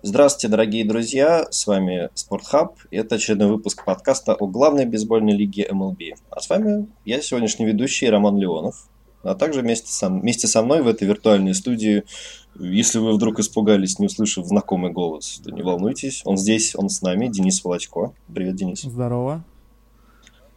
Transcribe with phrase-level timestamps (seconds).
[0.00, 5.68] Здравствуйте, дорогие друзья, с вами Спортхаб, и это очередной выпуск подкаста о главной бейсбольной лиге
[5.68, 6.14] MLB.
[6.30, 8.88] А с вами я, сегодняшний ведущий Роман Леонов,
[9.24, 12.04] а также вместе со, вместе со мной в этой виртуальной студии,
[12.54, 17.02] если вы вдруг испугались, не услышав знакомый голос, то не волнуйтесь, он здесь, он с
[17.02, 18.12] нами, Денис Волочко.
[18.32, 18.82] Привет, Денис.
[18.82, 19.44] Здорово.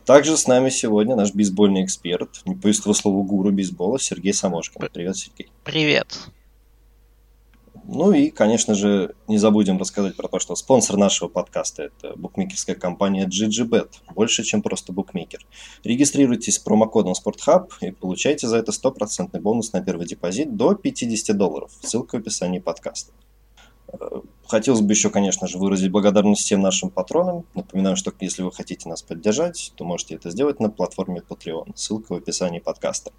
[0.06, 4.88] Также с нами сегодня наш бейсбольный эксперт, не по слову гуру бейсбола, Сергей Самошкин.
[4.94, 5.50] Привет, Сергей.
[5.64, 6.30] Привет.
[7.84, 12.76] Ну и, конечно же, не забудем рассказать про то, что спонсор нашего подкаста– это букмекерская
[12.76, 15.46] компания GGBet, больше, чем просто букмекер.
[15.84, 21.72] Регистрируйтесь промокодом SportHub и получайте за это стопроцентный бонус на первый депозит до 50 долларов.
[21.82, 23.12] Ссылка в описании подкаста.
[23.92, 27.46] Э, хотелось бы еще, конечно же, выразить благодарность всем нашим патронам.
[27.56, 31.72] Напоминаю, что если вы хотите нас поддержать, то можете это сделать на платформе Patreon.
[31.76, 33.12] Ссылка в описании подкаста.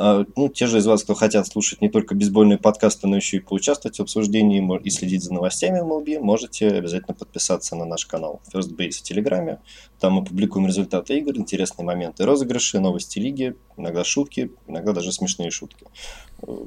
[0.00, 3.38] А, ну, те же из вас, кто хотят слушать не только бейсбольные подкасты, но еще
[3.38, 8.40] и поучаствовать в обсуждении и следить за новостями MLB, можете обязательно подписаться на наш канал
[8.52, 9.58] First Base в Телеграме.
[9.98, 15.50] Там мы публикуем результаты игр, интересные моменты розыгрыши, новости лиги, иногда шутки, иногда даже смешные
[15.50, 15.84] шутки.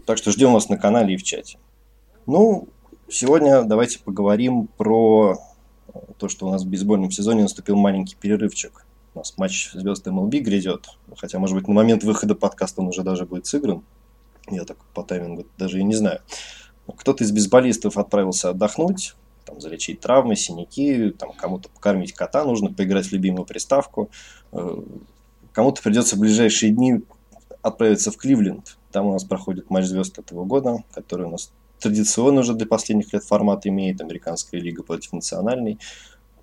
[0.05, 1.58] Так что ждем вас на канале и в чате.
[2.25, 2.67] Ну,
[3.08, 5.38] сегодня давайте поговорим про
[6.17, 10.40] то, что у нас в бейсбольном сезоне наступил маленький перерывчик у нас матч звезд MLB
[10.40, 10.88] грядет.
[11.17, 13.84] Хотя, может быть, на момент выхода подкаста он уже даже будет сыгран.
[14.50, 16.22] Я так по таймингу даже и не знаю.
[16.98, 23.08] Кто-то из бейсболистов отправился отдохнуть, там, залечить травмы, синяки, там, кому-то покормить кота, нужно поиграть
[23.08, 24.09] в любимую приставку.
[24.52, 24.82] Э,
[25.52, 27.02] кому-то придется в ближайшие дни
[27.62, 28.78] отправиться в Кливленд.
[28.92, 33.14] Там у нас проходит матч звезд этого года, который у нас традиционно уже для последних
[33.14, 35.80] лет формат имеет, американская лига против национальной.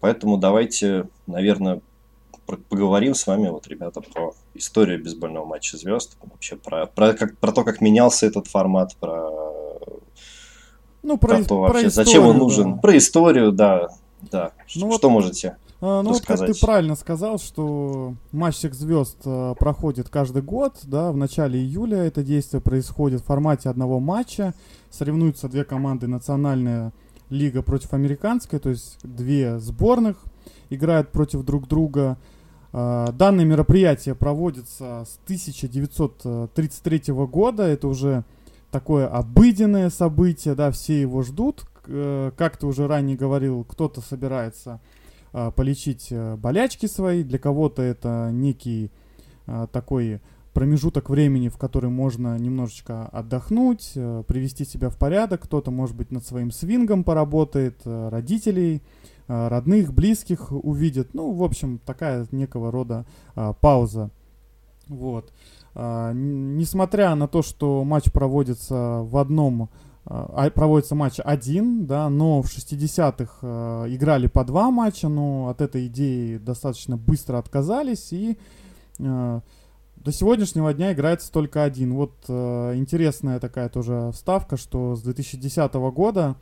[0.01, 1.81] Поэтому давайте, наверное,
[2.57, 7.53] поговорим с вами, вот, ребята, про историю бейсбольного матча звезд, вообще про, про, как, про
[7.53, 9.31] то, как менялся этот формат, про,
[11.03, 12.81] ну, про, про то вообще, про зачем он нужен, да.
[12.81, 13.89] про историю, да,
[14.23, 14.53] да.
[14.75, 19.19] Ну, что, вот, можете а, Ну, вот как ты правильно сказал, что матч всех звезд
[19.25, 24.55] а, проходит каждый год, да, в начале июля это действие происходит в формате одного матча,
[24.91, 26.93] соревнуются две команды, национальная
[27.31, 30.17] лига против американской, то есть две сборных
[30.71, 32.17] играют против друг друга,
[32.73, 37.62] данное мероприятие проводится с 1933 года.
[37.62, 38.25] Это уже
[38.71, 41.65] такое обыденное событие, да, все его ждут.
[41.87, 44.81] Э, как ты уже ранее говорил, кто-то собирается
[45.33, 48.91] а, полечить э, болячки свои, для кого-то это некий
[49.73, 50.21] такой
[50.53, 55.45] промежуток времени, в который можно немножечко отдохнуть, э, привести себя в порядок.
[55.45, 61.15] Кто-то, может быть, над своим свингом поработает, родителей Э, родных, близких увидит.
[61.15, 64.11] Ну, в общем, такая некого рода а, пауза.
[64.89, 65.33] Вот.
[65.75, 69.71] А, несмотря на то, что матч проводится в одном
[70.11, 75.49] а, а проводится матч один, да, но в 60-х э, играли по два матча, но
[75.49, 78.39] от этой идеи достаточно быстро отказались, и
[78.99, 79.41] э,
[79.97, 81.93] до сегодняшнего дня играется только один.
[81.93, 86.37] Вот э, интересная такая тоже вставка, что с 2010 года а,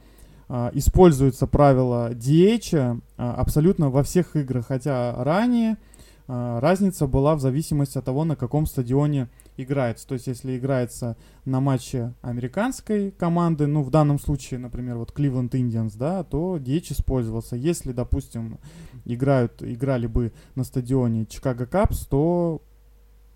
[0.48, 5.76] используется правило DH а, абсолютно во всех играх, хотя ранее
[6.28, 10.06] а, разница была в зависимости от того, на каком стадионе играется.
[10.06, 15.50] То есть, если играется на матче американской команды, ну, в данном случае, например, вот Cleveland
[15.50, 17.56] Indians, да, то DH использовался.
[17.56, 18.58] Если, допустим,
[19.04, 22.60] играют, играли бы на стадионе Chicago Cubs, то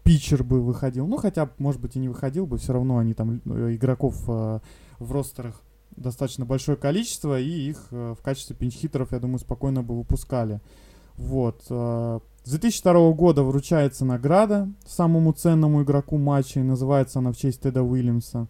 [0.02, 1.06] питчер бы выходил.
[1.06, 4.60] Ну, хотя, может быть, и не выходил бы, все равно они там э, игроков э,
[4.98, 5.62] в ростерах
[5.96, 10.60] достаточно большое количество, и их э, в качестве пинч-хитеров, я думаю, спокойно бы выпускали.
[11.16, 11.62] Вот.
[11.68, 17.60] Э, с 2002 года вручается награда самому ценному игроку матча, и называется она в честь
[17.62, 18.46] Теда Уильямса.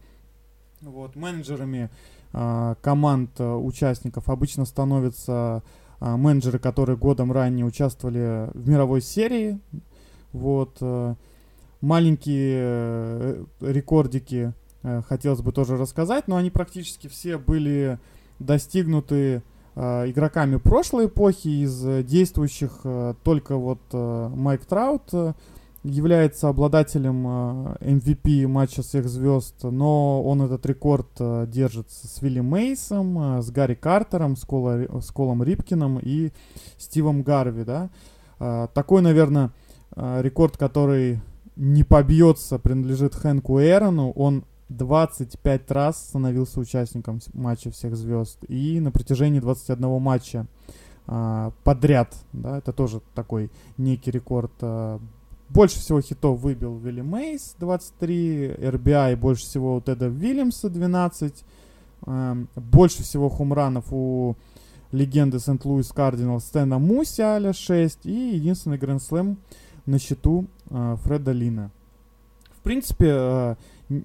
[0.81, 1.17] Вот.
[1.17, 1.91] Менеджерами
[2.33, 5.63] э, команд участников обычно становятся
[6.01, 9.61] менеджеры, которые годом ранее участвовали в мировой серии.
[10.33, 10.81] Вот.
[11.83, 17.99] Маленькие рекордики хотелось бы тоже рассказать, но они практически все были
[18.39, 19.43] достигнуты
[19.75, 25.13] э, игроками прошлой эпохи, из действующих э, только вот Майк Траут
[25.83, 31.09] является обладателем MVP матча всех звезд, но он этот рекорд
[31.51, 36.33] держит с Вилли Мейсом, с Гарри Картером, с, Кола, с Колом Рипкиным и
[36.77, 37.89] Стивом Гарви, да.
[38.75, 39.53] Такой, наверное,
[39.97, 41.21] рекорд, который
[41.57, 44.13] не побьется, принадлежит Хэнку Эрону.
[44.13, 48.39] Он 25 раз становился участником матча всех звезд.
[48.49, 50.47] И на протяжении 21 матча
[51.07, 54.53] а, подряд, да, это тоже такой некий рекорд.
[54.63, 54.99] А,
[55.49, 61.45] больше всего хитов выбил Вилли Мейс 23, RBI больше всего у Теда Вильямса 12,
[62.07, 64.37] Эм, больше всего хумранов у
[64.91, 69.37] легенды Сент-Луис Кардинал Стэна Мусиаля 6 и единственный гранд-слэм
[69.87, 71.71] на счету э, Фреда Лина.
[72.59, 73.57] В принципе, э,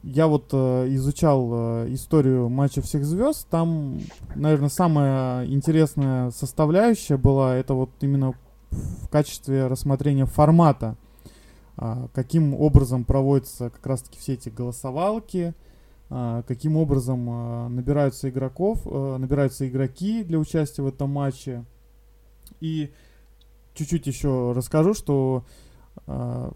[0.03, 1.49] я вот э, изучал
[1.83, 3.47] э, историю матча всех звезд.
[3.49, 3.99] Там,
[4.35, 8.33] наверное, самая интересная составляющая была это вот именно
[8.71, 10.95] в качестве рассмотрения формата.
[11.77, 15.53] Э, каким образом проводятся как раз-таки все эти голосовалки,
[16.09, 21.63] э, каким образом э, набираются игроков, э, набираются игроки для участия в этом матче.
[22.59, 22.91] И
[23.75, 25.45] чуть-чуть еще расскажу, что
[26.07, 26.51] э,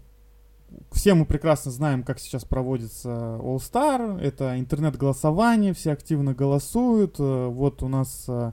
[0.92, 3.08] все мы прекрасно знаем, как сейчас проводится
[3.40, 4.20] All Star.
[4.20, 7.16] Это интернет-голосование, все активно голосуют.
[7.18, 8.52] Э, вот у нас э,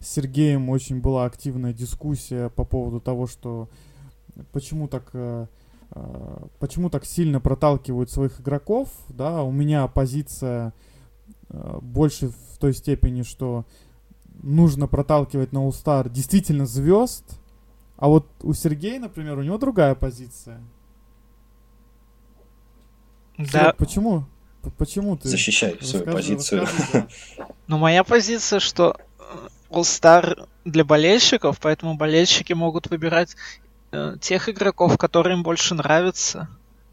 [0.00, 3.68] с Сергеем очень была активная дискуссия по поводу того, что
[4.52, 5.46] почему так э,
[6.58, 8.88] почему так сильно проталкивают своих игроков.
[9.08, 10.72] Да, у меня позиция
[11.48, 13.64] больше в той степени, что
[14.42, 17.38] нужно проталкивать на All Star действительно звезд.
[17.96, 20.60] А вот у Сергея, например, у него другая позиция.
[23.38, 23.46] Да.
[23.46, 24.24] Серег, почему?
[24.78, 25.28] Почему ты?
[25.28, 26.66] Защищай свою позицию.
[26.92, 27.06] Да.
[27.66, 29.22] Ну, моя позиция, что э,
[29.70, 33.36] All-Star для болельщиков, поэтому болельщики могут выбирать
[33.90, 36.48] э, тех игроков, которые им больше нравятся.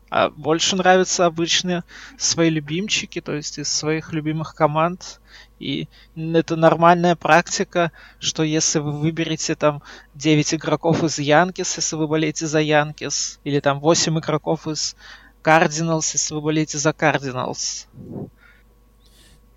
[0.09, 1.83] А больше нравятся обычные
[2.17, 5.21] свои любимчики, то есть из своих любимых команд.
[5.57, 9.81] И это нормальная практика, что если вы выберете там
[10.15, 14.97] 9 игроков из Янкис, если вы болеете за Янкис, или там 8 игроков из
[15.41, 17.87] Кардиналс, если вы болеете за Кардиналс.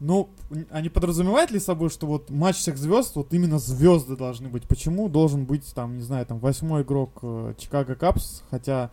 [0.00, 0.28] Ну,
[0.70, 4.64] а не подразумевает ли собой, что вот матч всех звезд, вот именно звезды должны быть?
[4.64, 8.90] Почему должен быть там, не знаю, там восьмой игрок э, Чикаго Капс, хотя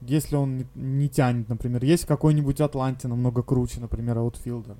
[0.00, 4.76] если он не, не тянет, например, есть какой-нибудь Атланте намного круче, например, аутфилдер?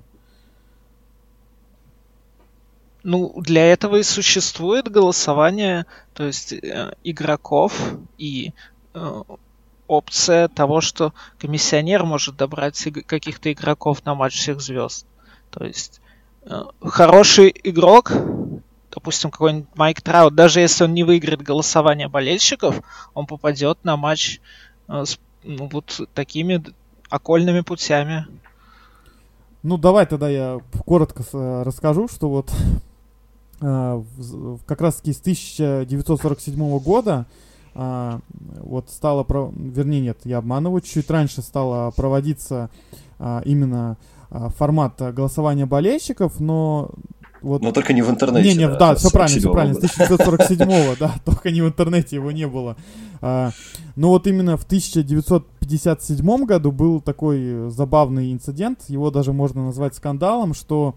[3.03, 8.53] Ну, для этого и существует голосование, то есть э, игроков и
[8.95, 9.21] э,
[9.87, 15.05] опция того, что комиссионер может добрать каких-то игроков на матч всех звезд.
[15.51, 16.01] То есть
[16.43, 18.11] э, хороший игрок,
[18.91, 22.81] допустим, какой-нибудь Майк Траут, даже если он не выиграет голосование болельщиков,
[23.13, 24.39] он попадет на матч
[24.87, 26.63] э, с ну, вот такими
[27.09, 28.25] окольными путями.
[29.63, 31.23] Ну, давай тогда я коротко
[31.63, 32.51] расскажу, что вот
[33.61, 34.03] э,
[34.65, 37.25] как раз таки с 1947 года
[37.75, 38.21] а,
[38.61, 39.51] вот стало, про...
[39.53, 42.69] вернее нет, я обманываю, чуть раньше стало проводиться
[43.19, 43.97] а, именно
[44.31, 46.91] а, формат голосования болельщиков, но
[47.41, 47.61] вот...
[47.61, 48.47] Но только не в интернете.
[48.47, 52.15] Не, не, да, да все правильно, все правильно, с 1947 да, только не в интернете
[52.15, 52.77] его не было.
[53.21, 53.51] А,
[53.97, 60.53] но вот именно в 1957 году был такой забавный инцидент, его даже можно назвать скандалом,
[60.53, 60.95] что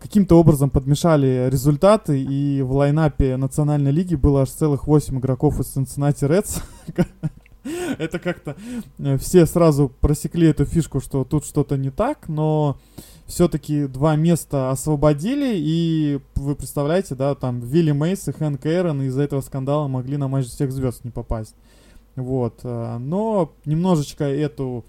[0.00, 5.76] каким-то образом подмешали результаты, и в лайнапе Национальной лиги было аж целых 8 игроков из
[5.76, 6.62] Cincinnati Reds.
[7.98, 8.56] Это как-то
[8.98, 12.78] э, все сразу просекли эту фишку, что тут что-то не так, но
[13.26, 19.22] все-таки два места освободили, и вы представляете, да, там Вилли Мейс и Хэнк Эрон из-за
[19.22, 21.54] этого скандала могли на матч всех звезд не попасть.
[22.14, 22.60] Вот.
[22.62, 24.84] Э, но немножечко эту,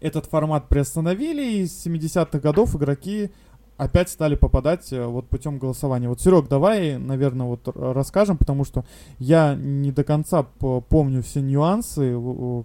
[0.00, 3.30] этот формат приостановили, и с 70-х годов игроки
[3.78, 6.08] опять стали попадать э, вот путем голосования.
[6.08, 8.84] Вот, Серег, давай, наверное, вот расскажем, потому что
[9.18, 12.14] я не до конца помню все нюансы,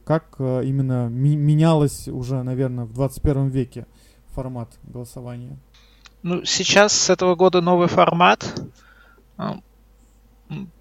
[0.04, 3.86] как э, именно менялось уже, наверное, в 21 веке
[4.34, 5.58] формат голосования.
[6.24, 8.62] Ну, сейчас с этого года новый формат.
[9.38, 9.60] А,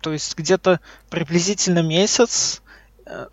[0.00, 2.62] то есть где-то приблизительно месяц
[3.04, 3.26] э,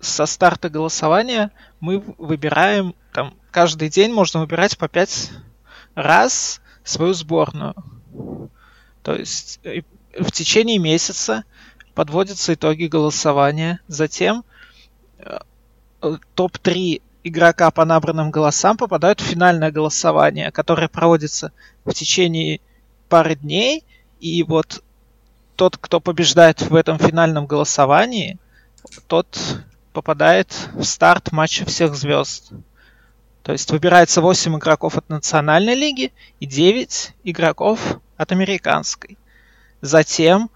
[0.00, 5.30] со старта голосования мы выбираем, там, каждый день можно выбирать по 5
[5.94, 7.74] раз свою сборную.
[9.02, 9.82] То есть э,
[10.18, 11.44] в течение месяца
[11.94, 13.80] подводятся итоги голосования.
[13.88, 14.44] Затем
[15.18, 15.38] э,
[16.34, 21.52] топ-3 игрока по набранным голосам попадают в финальное голосование, которое проводится
[21.84, 22.60] в течение
[23.08, 23.84] пары дней.
[24.20, 24.82] И вот
[25.56, 28.38] тот, кто побеждает в этом финальном голосовании,
[29.06, 29.38] тот
[29.92, 32.52] попадает в старт матча всех звезд.
[33.42, 39.16] То есть выбирается 8 игроков от национальной лиги и 9 игроков от американской.
[39.80, 40.50] Затем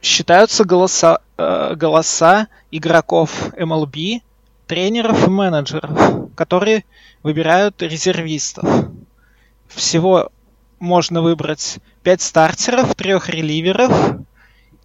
[0.00, 4.22] считаются голоса, э, голоса игроков MLB,
[4.66, 6.84] тренеров и менеджеров, которые
[7.22, 8.88] выбирают резервистов.
[9.68, 10.30] Всего
[10.78, 14.16] можно выбрать 5 стартеров, 3 реливеров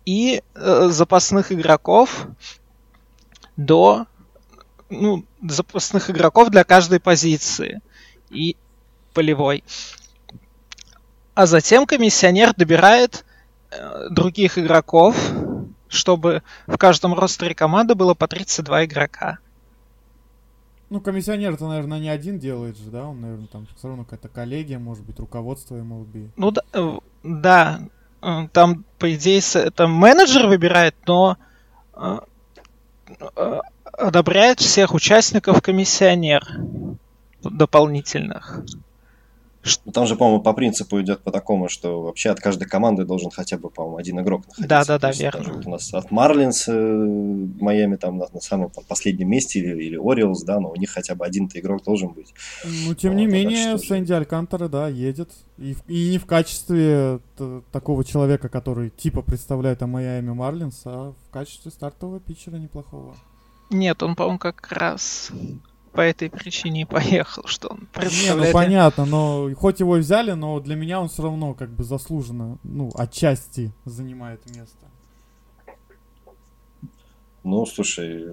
[0.05, 2.27] и э, запасных игроков
[3.55, 4.07] до
[4.91, 7.81] ну, запасных игроков для каждой позиции.
[8.29, 8.55] И
[9.13, 9.63] полевой.
[11.33, 13.25] А затем комиссионер добирает
[13.71, 15.15] э, других игроков,
[15.87, 19.39] чтобы в каждом ростере команды было по 32 игрока.
[20.89, 23.05] Ну, комиссионер-то, наверное, не один делает же, да?
[23.05, 26.31] Он, наверное, там все равно какая-то коллегия, может быть, руководство MLB.
[26.35, 27.81] Ну, да, э, да.
[28.21, 31.37] Э, там, по идее, это менеджер выбирает, но
[31.93, 32.19] э,
[34.01, 36.43] одобряет всех участников комиссионер
[37.43, 38.63] дополнительных.
[39.93, 43.59] Там же, по-моему, по принципу идет по такому, что вообще от каждой команды должен хотя
[43.59, 44.67] бы, по-моему, один игрок находиться.
[44.67, 45.53] Да, да, да, верно.
[45.53, 49.83] Вот у нас от Марлинс э, Майами там на, на самом там, последнем месте или,
[49.83, 52.33] или Ориолс, да, но у них хотя бы один-то игрок должен быть.
[52.63, 55.29] Ну, тем вот, не менее, Сэнди Алькантера, да, едет.
[55.59, 57.19] И, и не в качестве
[57.71, 63.15] такого человека, который типа представляет Майами Марлинс, а в качестве стартового питчера неплохого.
[63.71, 65.31] Нет, он, по-моему, как раз
[65.93, 68.39] по этой причине и поехал, что он представляет...
[68.39, 71.83] Не, ну понятно, но хоть его взяли, но для меня он все равно как бы
[71.83, 74.77] заслуженно, ну, отчасти занимает место.
[77.43, 78.27] Ну, слушай,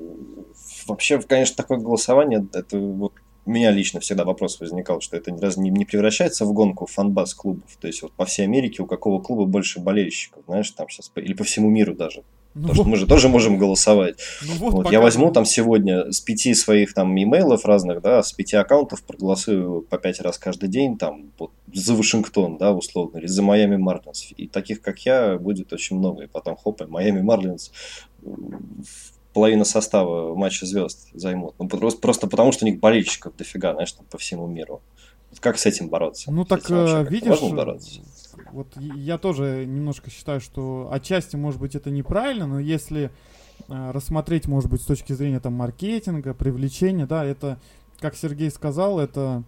[0.86, 3.14] вообще, конечно, такое голосование, это вот
[3.46, 7.32] у меня лично всегда вопрос возникал, что это раз не, не превращается в гонку фанбаз
[7.32, 7.78] клубов.
[7.80, 11.32] То есть вот по всей Америке у какого клуба больше болельщиков, знаешь, там сейчас, или
[11.32, 12.24] по всему миру даже.
[12.58, 14.18] Ну, Потому что мы же тоже можем голосовать.
[14.42, 18.32] Ну, вот, вот я возьму там сегодня с пяти своих там имейлов разных, да, с
[18.32, 23.26] пяти аккаунтов проголосую по пять раз каждый день там вот, за Вашингтон, да, условно, или
[23.26, 24.32] за Майами Марлинс.
[24.36, 26.24] И таких, как я, будет очень много.
[26.24, 27.70] И потом, хоп, и Майами Марлинс
[29.32, 31.54] половина состава матча звезд займут.
[31.58, 34.82] Ну, просто, просто потому, что у них болельщиков дофига, знаешь, там по всему миру.
[35.40, 36.32] Как с этим бороться?
[36.32, 38.00] Ну так э, видишь, бороться?
[38.52, 43.10] Вот я тоже немножко считаю, что отчасти, может быть, это неправильно, но если
[43.68, 47.58] э, рассмотреть, может быть, с точки зрения там маркетинга, привлечения, да, это,
[48.00, 49.44] как Сергей сказал, это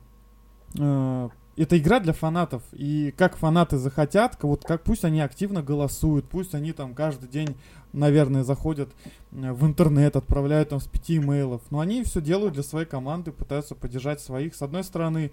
[0.78, 2.62] э, это игра для фанатов.
[2.72, 7.54] И как фанаты захотят, вот как пусть они активно голосуют, пусть они там каждый день,
[7.92, 8.88] наверное, заходят
[9.32, 11.60] э, в интернет, отправляют там с пяти имейлов.
[11.70, 14.54] Но они все делают для своей команды, пытаются поддержать своих.
[14.54, 15.32] С одной стороны,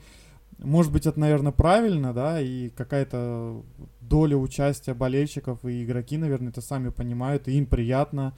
[0.60, 3.62] может быть, это, наверное, правильно, да, и какая-то
[4.02, 8.36] доля участия болельщиков и игроки, наверное, это сами понимают, и им приятно.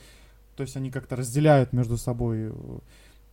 [0.56, 2.52] То есть они как-то разделяют между собой э,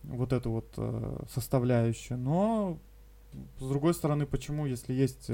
[0.03, 2.17] вот эту вот э, составляющую.
[2.17, 2.77] Но,
[3.59, 5.31] с другой стороны, почему, если есть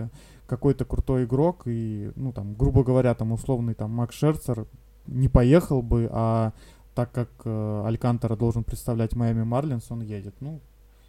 [0.47, 4.65] какой-то крутой игрок, и, ну, там, грубо говоря, там, условный, там, Макс Шерцер
[5.05, 6.53] не поехал бы, а
[6.95, 10.35] так как э, Алькантера должен представлять Майами Марлинс, он едет.
[10.39, 10.59] Ну,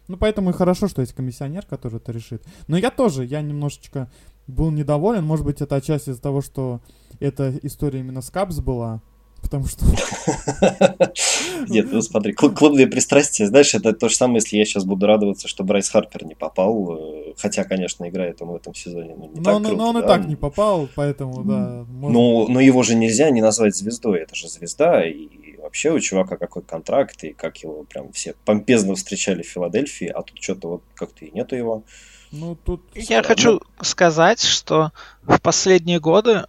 [0.07, 2.43] ну, поэтому и хорошо, что есть комиссионер, который это решит.
[2.67, 4.09] Но я тоже, я немножечко
[4.47, 5.25] был недоволен.
[5.25, 6.81] Может быть, это отчасти из-за того, что
[7.19, 9.01] эта история именно с Капс была.
[9.41, 9.85] Потому что...
[11.69, 15.47] Нет, ну смотри, клубные пристрастия, знаешь, это то же самое, если я сейчас буду радоваться,
[15.47, 19.39] что Брайс Харпер не попал, э, хотя, конечно, играет он в этом сезоне, ну, не
[19.41, 19.99] но, так круто, но он да?
[19.99, 21.85] и так не попал, поэтому, да.
[21.87, 22.13] Может...
[22.13, 25.27] Ну, но его же нельзя не назвать звездой, это же звезда, и
[25.75, 30.21] вообще у чувака какой контракт, и как его прям все помпезно встречали в Филадельфии, а
[30.21, 31.83] тут что-то вот как-то и нету его.
[32.31, 32.81] Ну, тут...
[32.95, 36.45] Я хочу сказать, что в последние годы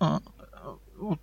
[0.00, 0.04] э,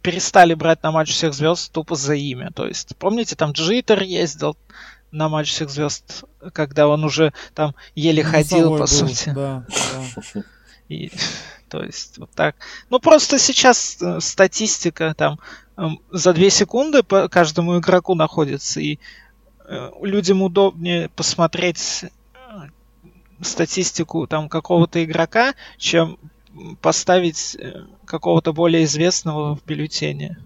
[0.02, 2.52] перестали брать на матч всех звезд тупо за имя.
[2.56, 4.56] То есть, помните, там Джитер ездил
[5.12, 9.30] на матч всех звезд, когда он уже там еле ну, ходил, по был, сути.
[9.36, 10.42] Да, да.
[10.88, 11.12] И,
[11.68, 12.56] то есть, вот так.
[12.90, 15.38] Ну, просто сейчас э, статистика там
[16.12, 19.00] за две секунды по каждому игроку находится, и
[19.66, 22.08] э, людям удобнее посмотреть э,
[23.42, 26.18] статистику там какого-то игрока, чем
[26.82, 30.38] поставить э, какого-то более известного в бюллетене.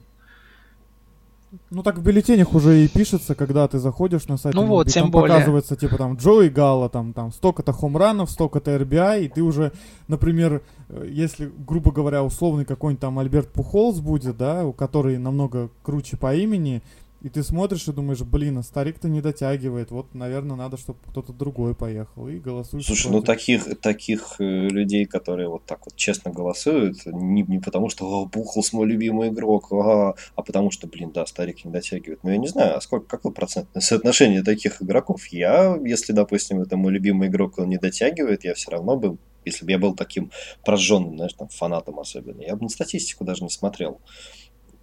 [1.69, 4.55] Ну так в бюллетенях уже и пишется, когда ты заходишь на сайт.
[4.55, 5.29] Ну вот, тем там более.
[5.29, 9.71] показывается, типа там Джои Гала, там, там столько-то хомранов, столько-то RBI, и ты уже,
[10.07, 15.69] например, э, если, грубо говоря, условный какой-нибудь там Альберт Пухолс будет, да, у который намного
[15.83, 16.81] круче по имени,
[17.25, 21.33] и ты смотришь и думаешь, блин, а старик-то не дотягивает, вот, наверное, надо, чтобы кто-то
[21.33, 22.85] другой поехал, и голосуешь.
[22.85, 27.89] Слушай, ну, таких, таких э, людей, которые вот так вот честно голосуют, не, не потому
[27.89, 32.19] что «О, Бухлс мой любимый игрок, а, а потому что, блин, да, старик не дотягивает.
[32.21, 35.25] Ну, я не знаю, а сколько, какое процентное соотношение таких игроков?
[35.29, 39.63] Я, если, допустим, это мой любимый игрок, он не дотягивает, я все равно бы если
[39.63, 40.31] бы я был таким
[40.65, 44.01] прожженным, знаешь, там, фанатом особенно, я бы на статистику даже не смотрел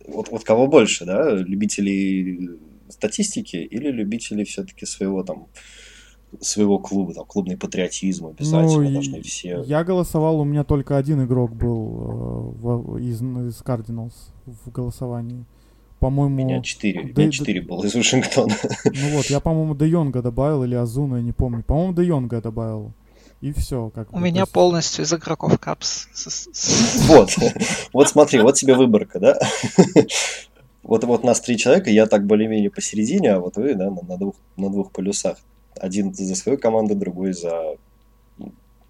[0.07, 2.51] вот, вот кого больше, да, любителей
[2.89, 5.47] статистики или любителей все-таки своего там
[6.41, 9.63] своего клуба, там, клубный патриотизм обязательно ну, должны все.
[9.67, 14.15] Я голосовал, у меня только один игрок был э, в, из, из Cardinals
[14.47, 15.45] в голосовании.
[15.99, 16.35] По-моему...
[16.35, 17.31] У меня четыре, Де...
[17.31, 18.55] четыре было из Вашингтона.
[18.85, 21.63] Ну вот, я, по-моему, Де Йонга добавил или Азуна, я не помню.
[21.63, 22.93] По-моему, Де Йонга добавил.
[23.43, 23.91] И все.
[23.91, 24.53] Как У бы, меня есть...
[24.53, 26.07] полностью из игроков капс.
[27.09, 27.31] Вот,
[27.93, 29.39] вот смотри, вот тебе выборка, да?
[30.85, 34.19] Вот, вот нас три человека, я так более-менее посередине, а вот вы, да, на, на,
[34.19, 35.39] двух, на двух полюсах.
[35.77, 37.77] Один за свою команду, другой за,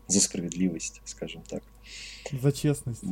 [0.07, 1.63] за справедливость, скажем так.
[2.41, 3.03] За честность.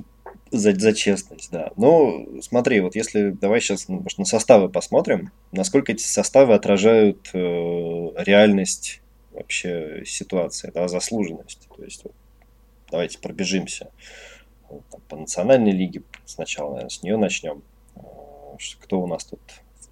[0.50, 1.72] За, за честность, да.
[1.76, 7.28] Ну, смотри, вот если давай сейчас ну, может, на составы посмотрим, насколько эти составы отражают
[7.34, 7.38] э,
[8.16, 8.99] реальность
[9.32, 11.68] вообще ситуации, да, заслуженность.
[11.76, 12.14] То есть вот,
[12.90, 13.90] давайте пробежимся
[14.68, 17.62] вот, там, по национальной лиге сначала, наверное, с нее начнем.
[17.96, 18.00] Э,
[18.80, 19.40] кто у нас тут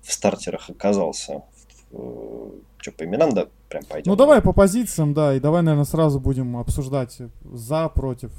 [0.03, 1.43] в стартерах оказался?
[1.93, 4.11] Э, Что, по именам, да, прям пойдем?
[4.11, 8.33] Ну, давай по позициям, да, и давай, наверное, сразу будем обсуждать за, против.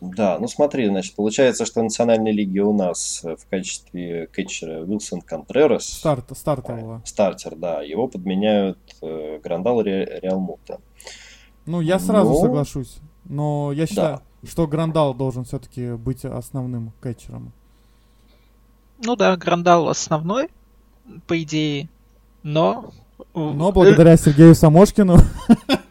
[0.00, 5.22] Да, ну смотри, значит, получается, что в национальной лиге у нас в качестве кетчера Уилсон
[5.22, 5.86] Контрерас.
[5.86, 7.02] Старт, стартового.
[7.04, 7.82] Стартер, да.
[7.82, 10.80] Его подменяют э, Грандал Ре, Реалмута.
[11.66, 12.40] Ну, я сразу но...
[12.40, 12.98] соглашусь.
[13.24, 14.48] Но я считаю, да.
[14.48, 17.52] что Грандал должен все-таки быть основным кетчером.
[18.98, 20.48] Ну да, Грандал основной,
[21.26, 21.88] по идее,
[22.42, 22.92] но...
[23.32, 25.16] Но благодаря Сергею Самошкину...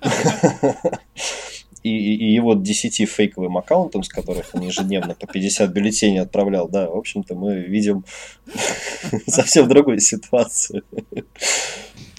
[1.83, 6.89] и, и его 10 фейковым аккаунтам, с которых он ежедневно по 50 бюллетеней отправлял, да,
[6.89, 8.05] в общем-то, мы видим
[9.27, 10.83] совсем другую ситуацию.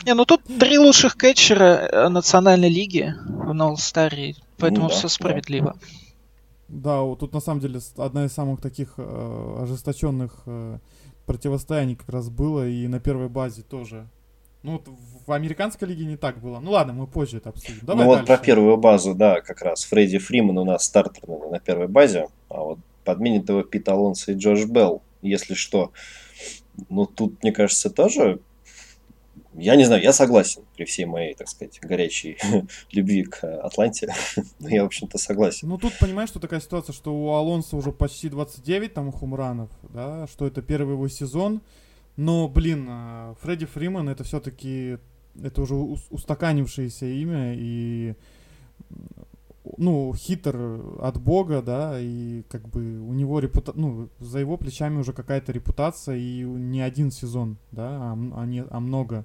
[0.04, 5.08] Не, ну тут три лучших кетчера э, национальной лиги в Нолстаре, поэтому ну, да, все
[5.08, 5.76] справедливо.
[6.68, 6.96] Да.
[6.96, 10.78] да, вот тут на самом деле одна из самых таких э, ожесточенных э,
[11.24, 14.06] противостояний как раз было, и на первой базе тоже
[14.64, 14.82] ну,
[15.26, 16.58] в американской лиге не так было.
[16.58, 17.80] Ну ладно, мы позже это обсудим.
[17.82, 18.26] Давай ну дальше.
[18.26, 19.84] вот про первую базу, да, как раз.
[19.84, 24.32] Фредди Фриман у нас стартер на, на первой базе, а вот подменит его Пит Алонсо
[24.32, 25.92] и Джош Белл, если что.
[26.88, 28.40] Ну, тут, мне кажется, тоже
[29.56, 32.38] я не знаю, я согласен при всей моей, так сказать, горячей
[32.90, 34.12] любви к Атланте.
[34.58, 35.68] Но я, в общем-то, согласен.
[35.68, 40.26] Ну, тут понимаешь, что такая ситуация, что у Алонса уже почти 29 там хумранов, да,
[40.26, 41.60] что это первый его сезон.
[42.16, 44.98] Но, блин, а, Фредди Фриман это все-таки
[45.42, 48.14] это уже устаканившееся имя и
[49.78, 50.56] ну, хитр
[51.00, 53.72] от бога, да, и как бы у него репута...
[53.74, 58.64] ну, за его плечами уже какая-то репутация, и не один сезон, да, а, а, не,
[58.68, 59.24] а много.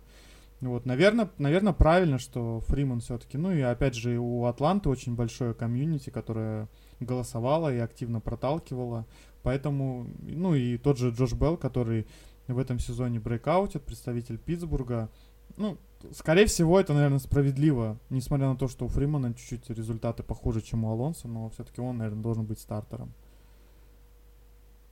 [0.62, 5.54] Вот, наверное, наверное, правильно, что Фриман все-таки, ну и опять же у Атланты очень большое
[5.54, 6.68] комьюнити, которое
[7.00, 9.06] голосовало и активно проталкивало,
[9.42, 12.08] поэтому, ну и тот же Джош Белл, который
[12.54, 15.10] в этом сезоне брейкаутит, представитель Питтсбурга.
[15.58, 15.78] Ну,
[16.14, 20.86] скорее всего, это, наверное, справедливо, несмотря на то, что у Фримана чуть-чуть результаты похуже, чем
[20.86, 23.14] у Алонса, но все-таки он, наверное, должен быть стартером.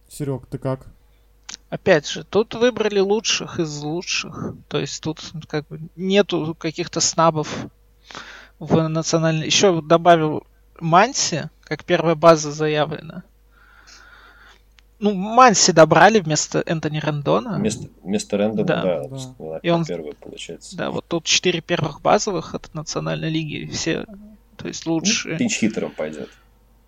[0.10, 0.88] Серег, ты как?
[1.70, 4.56] Опять же, тут выбрали лучших из лучших.
[4.70, 7.68] То есть тут как бы нету каких-то снабов
[8.60, 9.46] в национальной.
[9.46, 10.46] Еще добавил
[10.80, 13.24] Манси, как первая база заявлена.
[15.00, 17.58] Ну, Манси добрали вместо Энтони Рэндона.
[17.58, 18.82] Вместо, вместо Рэндона, да.
[18.84, 19.04] да,
[19.38, 19.60] да.
[19.62, 20.76] И он первый, получается.
[20.76, 23.70] Да, вот тут четыре первых базовых от национальной лиги.
[23.72, 24.06] Все,
[24.56, 25.30] то есть лучше.
[25.30, 26.30] Ну, пинч-хитером пойдет.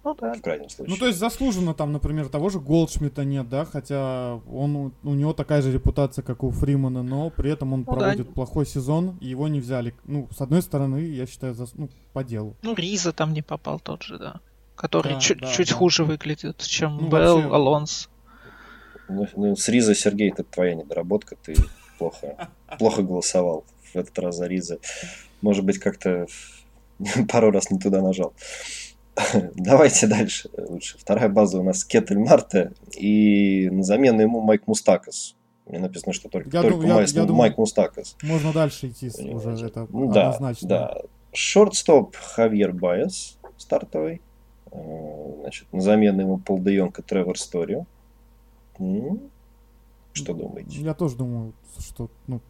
[0.04, 0.34] Ну да.
[0.34, 0.94] В крайнем случае.
[0.94, 5.34] Ну, то есть заслуженно там, например, того же Голдшмита нет, да, хотя он, у него
[5.34, 8.34] такая же репутация, как у Фримана, но при этом он ну, проводит да.
[8.34, 9.94] плохой сезон, и его не взяли.
[10.06, 12.56] Ну, с одной стороны, я считаю, за, ну, по делу.
[12.64, 14.40] Ну, Риза там не попал тот же, да
[14.80, 15.76] который да, чуть, да, чуть да.
[15.76, 17.54] хуже выглядит, чем ну, Белл, вообще...
[17.54, 18.10] Алонс.
[19.10, 21.56] Ну, ну, с Риза, Сергей, это твоя недоработка, ты
[21.98, 24.80] плохо, плохо голосовал в этот раз за Риза.
[25.42, 26.28] Может быть, как-то
[27.30, 28.34] пару раз не туда нажал.
[29.56, 30.98] Давайте дальше лучше.
[30.98, 35.36] Вторая база у нас Кетель Марте и на замену ему Майк Мустакас.
[35.66, 38.16] Мне написано, что только, я только дум, Майк, я, я Майк думаю, Мустакас.
[38.24, 39.50] Можно дальше идти Понимаете?
[39.50, 40.68] уже, это ну да, однозначно.
[40.70, 40.98] Да,
[41.34, 44.22] Шортстоп Хавьер Байес стартовый.
[44.72, 47.84] Э, значит, на замену ему Пол Де Йонг и Тревор Стори.
[50.14, 50.82] Что думаете?
[50.82, 52.42] Я тоже думаю, что ну,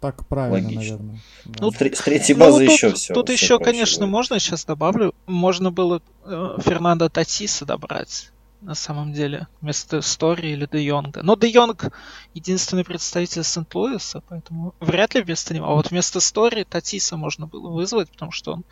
[0.00, 0.80] так правильно, Логично.
[0.80, 1.20] наверное.
[1.44, 1.58] Да.
[1.60, 3.14] Ну, с третьей базы ну, еще тут, все.
[3.14, 9.12] Тут все еще, конечно, можно, сейчас добавлю, можно было э, Фернандо Татиса добрать на самом
[9.12, 11.22] деле, вместо Стори или Де Йонга.
[11.22, 11.92] Но Де Йонг
[12.32, 15.66] единственный представитель Сент-Луиса, поэтому вряд ли вместо него.
[15.66, 18.64] А вот вместо Стори Татиса можно было вызвать, потому что он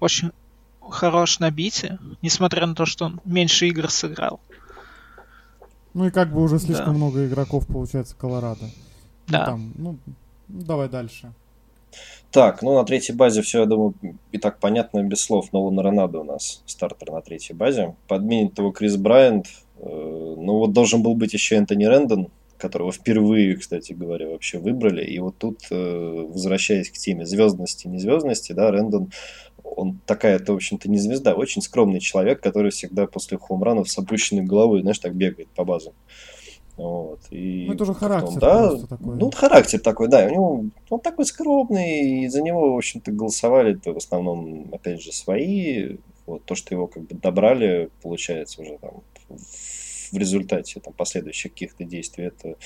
[0.00, 0.32] очень
[0.90, 4.40] хорош на бите, несмотря на то, что он меньше игр сыграл.
[5.94, 6.92] Ну и как бы уже слишком да.
[6.92, 8.64] много игроков получается Колорадо.
[8.64, 8.70] Ну,
[9.26, 9.40] да.
[9.40, 9.98] Ну, там, ну,
[10.48, 11.32] давай дальше.
[12.30, 13.94] Так, ну на третьей базе все, я думаю,
[14.32, 15.52] и так понятно, без слов.
[15.52, 17.94] Нолан Ронадо у нас стартер на третьей базе.
[18.06, 19.46] Подменит его Крис Брайант.
[19.78, 25.04] Э, ну вот должен был быть еще Энтони Рэндон, которого впервые, кстати говоря, вообще выбрали.
[25.04, 29.10] И вот тут, э, возвращаясь к теме звездности, незвездности, да, Рэндон,
[29.62, 34.42] он такая-то, в общем-то, не звезда, очень скромный человек, который всегда после хоумранов с опущенной
[34.42, 35.94] головой, знаешь, так бегает по базам.
[36.76, 37.20] Вот.
[37.30, 39.16] И ну, это уже характер да, такой.
[39.16, 40.26] Ну, характер такой, да.
[40.26, 45.02] У него он такой скромный, и за него, в общем-то, голосовали -то в основном, опять
[45.02, 45.96] же, свои.
[46.26, 49.77] Вот то, что его как бы добрали, получается, уже там в
[50.16, 52.56] результате там, последующих каких-то действий, это,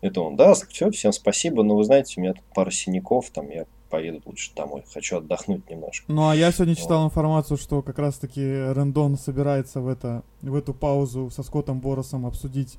[0.00, 0.36] это он.
[0.36, 4.20] Да, все, всем спасибо, но вы знаете, у меня тут пара синяков, там я поеду
[4.26, 6.04] лучше домой, хочу отдохнуть немножко.
[6.12, 7.10] Ну, а я сегодня читал вот.
[7.10, 12.78] информацию, что как раз-таки Рендон собирается в, это, в эту паузу со Скоттом Боросом обсудить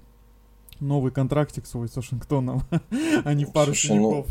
[0.79, 2.61] новый контрактик свой с Вашингтоном,
[3.23, 4.25] а не пару слушай, Ну,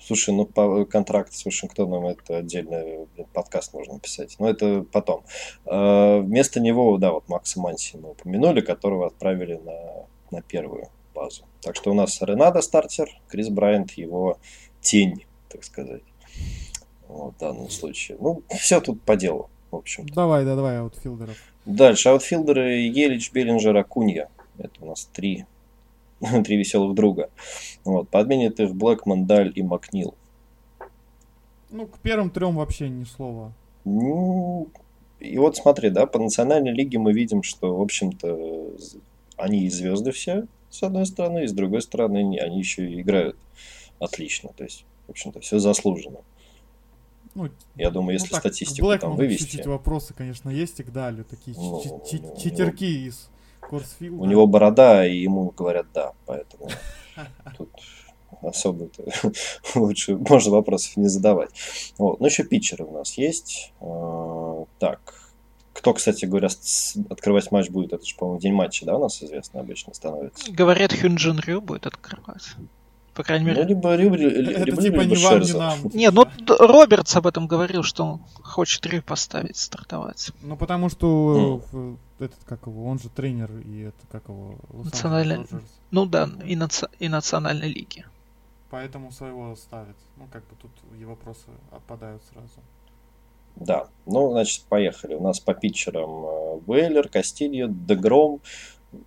[0.00, 4.36] слушай, ну по, контракт с Вашингтоном это отдельный подкаст можно писать.
[4.38, 5.24] Но это потом.
[5.66, 11.44] А, вместо него, да, вот Макса Манси мы упомянули, которого отправили на, на первую базу.
[11.60, 14.38] Так что у нас Ренада стартер, Крис Брайант его
[14.80, 16.02] тень, так сказать.
[17.08, 18.18] Вот, в данном случае.
[18.20, 20.04] Ну, все тут по делу, в общем.
[20.04, 20.14] -то.
[20.14, 21.36] Давай, да, давай, аутфилдеров.
[21.64, 24.28] Дальше, аутфилдеры Елич, Беллинджер, Акунья.
[24.58, 25.46] Это у нас три
[26.44, 27.30] три веселых друга.
[27.84, 30.14] Вот, подменит их Блэкман, Даль и Макнил.
[31.70, 33.52] Ну, к первым трем вообще ни слова.
[33.84, 34.68] Ну,
[35.20, 38.72] и вот смотри, да, по национальной лиге мы видим, что, в общем-то,
[39.36, 43.36] они и звезды все, с одной стороны, и с другой стороны, они еще и играют
[43.98, 44.50] отлично.
[44.56, 46.20] То есть, в общем-то, все заслуженно.
[47.34, 49.62] Ну, Я думаю, если ну, так, статистику Блэкман, там вывести...
[49.62, 53.28] Вопросы, конечно, есть и к Далю, такие ну, читерки из
[53.68, 54.20] Корсфилд.
[54.20, 56.68] У него борода, и ему говорят да, поэтому
[57.56, 57.70] тут
[58.42, 58.88] особо
[59.74, 61.50] лучше можно вопросов не задавать.
[61.98, 62.20] Вот.
[62.20, 63.72] Ну, еще питчеры у нас есть.
[63.80, 65.14] А, так,
[65.72, 66.48] кто, кстати говоря,
[67.08, 67.92] открывать матч будет?
[67.92, 70.50] Это же, по-моему, день матча, да, у нас известно обычно становится?
[70.50, 72.56] Говорят, Хюнджин Рю будет открывать.
[73.18, 73.62] По крайней мере.
[73.62, 75.78] Ну, либо, либо, либо, это типа не вам, не нам.
[75.92, 80.30] Не, ну Робертс об этом говорил, что он хочет Рю поставить, стартовать.
[80.40, 85.46] Ну, потому что mm этот, как его, он же тренер, и это, как его, Национальный,
[85.90, 86.88] ну да, и, наци...
[87.00, 88.04] и национальной лиги.
[88.70, 89.96] Поэтому своего ставит.
[90.16, 92.60] Ну, как бы тут и вопросы отпадают сразу.
[93.56, 95.14] Да, ну, значит, поехали.
[95.14, 98.40] У нас по питчерам Вейлер, э, Кастильо, Дегром.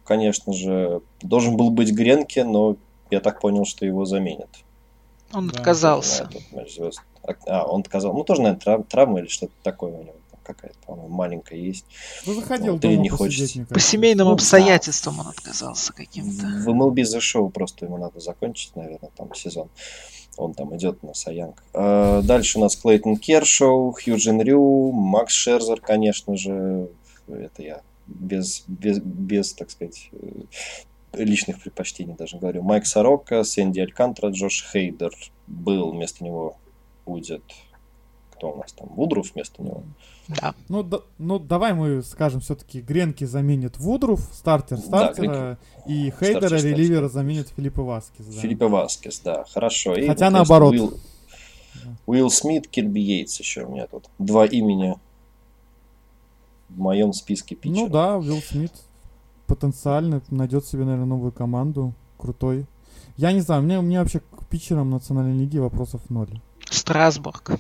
[0.04, 2.76] Конечно же, должен был быть Гренке, но
[3.12, 4.50] я так понял, что его заменят.
[5.34, 6.30] Он да, отказался.
[7.46, 8.14] А, он отказал.
[8.14, 11.86] Ну, тоже, наверное, травма или что-то такое у него какая-то, по-моему, маленькая есть.
[12.26, 13.66] Ну, заходил вот, дома не хочется.
[13.70, 15.22] По семейным ну, обстоятельствам да.
[15.22, 16.46] он отказался каким-то.
[16.46, 19.70] В MLB The Show просто ему надо закончить, наверное, там сезон.
[20.38, 21.64] Он там идет на Саянг.
[21.74, 26.90] А, дальше у нас Клейтон Кершоу, Хьюджин Рю, Макс Шерзер, конечно же.
[27.28, 30.10] Это я без, без, без, так сказать,
[31.14, 32.64] личных предпочтений даже говорю.
[32.64, 35.12] Майк Сорока, Сэнди Алькантра, Джош Хейдер
[35.48, 36.58] был, вместо него
[37.06, 37.44] будет
[38.42, 39.84] кто у нас там, Вудруф вместо него.
[40.28, 40.56] Да.
[40.68, 46.48] Ну, да, ну давай мы скажем, все-таки Гренки заменит Вудруф, стартер стартера, да, и Хейдера,
[46.48, 48.26] стартер, реливера заменит Филиппа Васкес.
[48.26, 48.42] Да.
[48.42, 49.94] Филиппа Васкес, да, хорошо.
[49.94, 50.74] И, Хотя вот, наоборот.
[50.74, 51.00] Уилл,
[52.08, 54.10] Уилл Смит, Кирби Йейтс еще у меня тут.
[54.18, 54.96] Два имени
[56.70, 57.90] в моем списке питчеров.
[57.90, 58.72] Ну да, Уилл Смит
[59.48, 61.94] потенциально найдет себе, наверное, новую команду.
[62.18, 62.68] Крутой.
[63.18, 66.40] Я не знаю, у меня, у меня вообще к питчерам национальной лиги вопросов ноль.
[66.70, 67.52] Страсбург.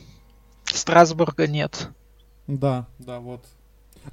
[0.65, 1.89] Страсбурга нет.
[2.47, 3.45] Да, да, вот.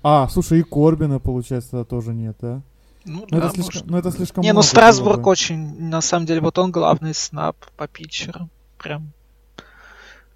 [0.03, 2.63] А, слушай, и Корбина, получается, тоже нет, да?
[3.05, 6.41] Ну, но, да, это слишком, но это слишком Не, ну Страсбург очень, на самом деле,
[6.41, 8.51] вот он главный снап по питчерам.
[8.77, 9.13] Прям.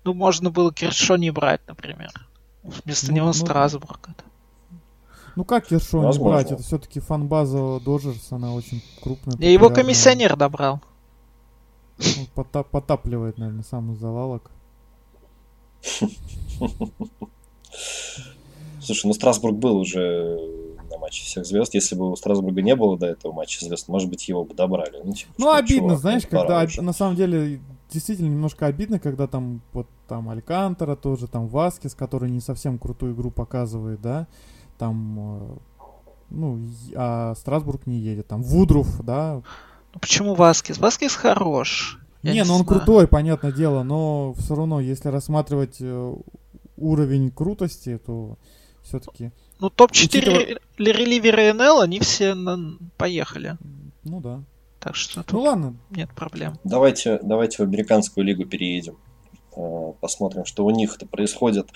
[0.05, 2.11] Ну, можно было Киршо не брать, например.
[2.62, 4.09] Вместо ну, него ну, Страсбург.
[4.09, 4.25] Это.
[5.37, 6.53] Ну как Киршо не брать?
[6.53, 9.37] Это все-таки фан-база Доджерс, она очень крупная.
[9.38, 10.81] И его комиссионер добрал.
[11.99, 14.51] Он потап, потапливает, наверное, сам из завалок.
[18.81, 20.38] Слушай, ну Страсбург был уже
[20.90, 21.75] на матче всех звезд.
[21.75, 25.01] Если бы у Страсбурга не было до этого матча звезд, может быть, его бы добрали.
[25.05, 26.83] Ну, типа, ну обидно, чувак, знаешь, когда уже.
[26.83, 32.31] на самом деле действительно немножко обидно, когда там вот там Алькантера тоже, там Васкис, который
[32.31, 34.27] не совсем крутую игру показывает, да,
[34.83, 35.59] там, э,
[36.31, 36.59] ну,
[36.97, 39.42] а Страсбург не едет, там Вудруф, да.
[39.95, 40.79] Ну почему Васкис?
[40.79, 42.01] Васкис хорош.
[42.25, 46.14] Я не, ну он крутой, понятное дело, но все равно, если рассматривать э,
[46.77, 48.38] уровень крутости, то
[48.83, 49.31] все-таки...
[49.61, 50.59] Ну, топ-4 учитывая...
[50.79, 52.77] реливеры НЛ, они все на...
[52.97, 53.57] поехали.
[54.03, 54.42] Ну да.
[54.81, 55.77] Так что ну ладно.
[55.90, 56.59] нет проблем.
[56.64, 58.97] Давайте, давайте в американскую лигу переедем.
[59.55, 61.68] Э, посмотрим, что у них-то происходит.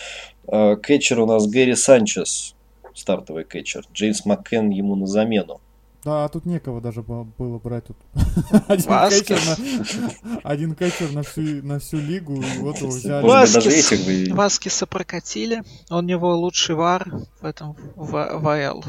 [0.49, 2.56] Э, кетчер у нас Гэри Санчес,
[2.97, 3.85] стартовый кетчер.
[3.93, 5.61] Джеймс Маккен ему на замену.
[6.05, 7.87] Да, а тут некого даже было брать.
[7.87, 7.97] Тут
[8.69, 10.77] один кэчер, на, один
[11.15, 13.27] на, всю, на всю лигу, и вот его взяли.
[13.27, 18.85] Васкис, Васкиса прокатили, он у него лучший вар в этом в, в АЛ.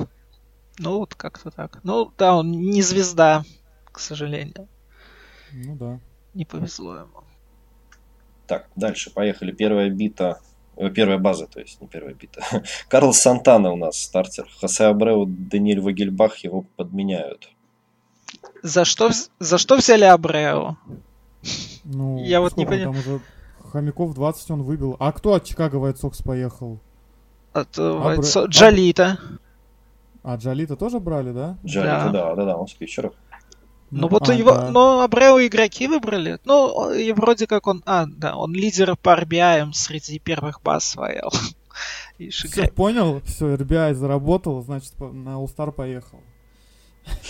[0.78, 1.80] Ну, вот как-то так.
[1.84, 3.44] Ну, да, он не звезда,
[3.92, 4.68] к сожалению.
[5.52, 6.00] Ну да.
[6.36, 7.24] Не повезло ему.
[8.46, 9.52] Так, дальше, поехали.
[9.52, 10.40] Первая бита
[10.94, 12.42] первая база, то есть не первая бита.
[12.90, 14.48] Карл Сантана у нас стартер.
[14.60, 17.50] Хосе Абреу, Даниэль Вагельбах его подменяют.
[18.64, 20.78] За что, за что взяли Абреу?
[21.84, 22.94] Ну, Я вот не понимаю.
[22.94, 23.22] Там уже
[23.72, 24.96] Хомяков 20 он выбил.
[25.00, 26.80] А кто от Чикаго White Sox поехал?
[27.54, 28.18] От э, Абре...
[28.18, 29.20] White Джалита.
[30.24, 31.58] А, Джалита тоже брали, да?
[31.66, 33.14] Джалита, да, да, да, он в питчерах.
[33.90, 34.70] Ну, ну вот а, его, да.
[34.70, 36.40] но Абрео игроки выбрали.
[36.44, 41.32] Ну, и вроде как он, а, да, он лидер по RBI среди первых баз своел.
[42.30, 43.22] Все, понял?
[43.26, 46.22] Все, RBI заработал, значит, на All-Star поехал.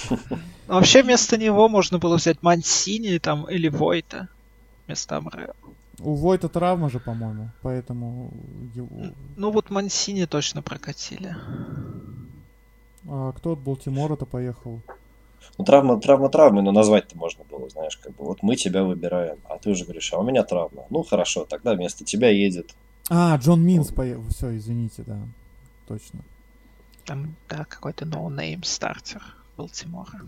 [0.68, 4.28] Вообще вместо него можно было взять Мансини там или Войта
[4.86, 5.54] вместо Абрео.
[6.00, 8.32] У Войта травма же, по-моему, поэтому...
[9.36, 11.36] Ну вот Мансини точно прокатили.
[13.08, 14.82] А кто от Балтимора-то поехал?
[15.58, 19.38] Ну, травма, травма травмы, но назвать-то можно было, знаешь, как бы, вот мы тебя выбираем,
[19.50, 20.86] а ты уже говоришь, а у меня травма.
[20.90, 22.76] Ну, хорошо, тогда вместо тебя едет...
[23.10, 25.18] А, Джон Минс поехал, все, извините, да,
[25.88, 26.24] точно.
[27.06, 29.24] Там, да, какой-то ноунейм стартер
[29.56, 30.22] Балтимора.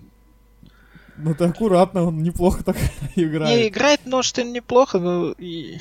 [1.22, 2.78] Ну ты аккуратно, он неплохо так
[3.16, 3.58] играет.
[3.58, 5.78] Не, играет, и неплохо, но и...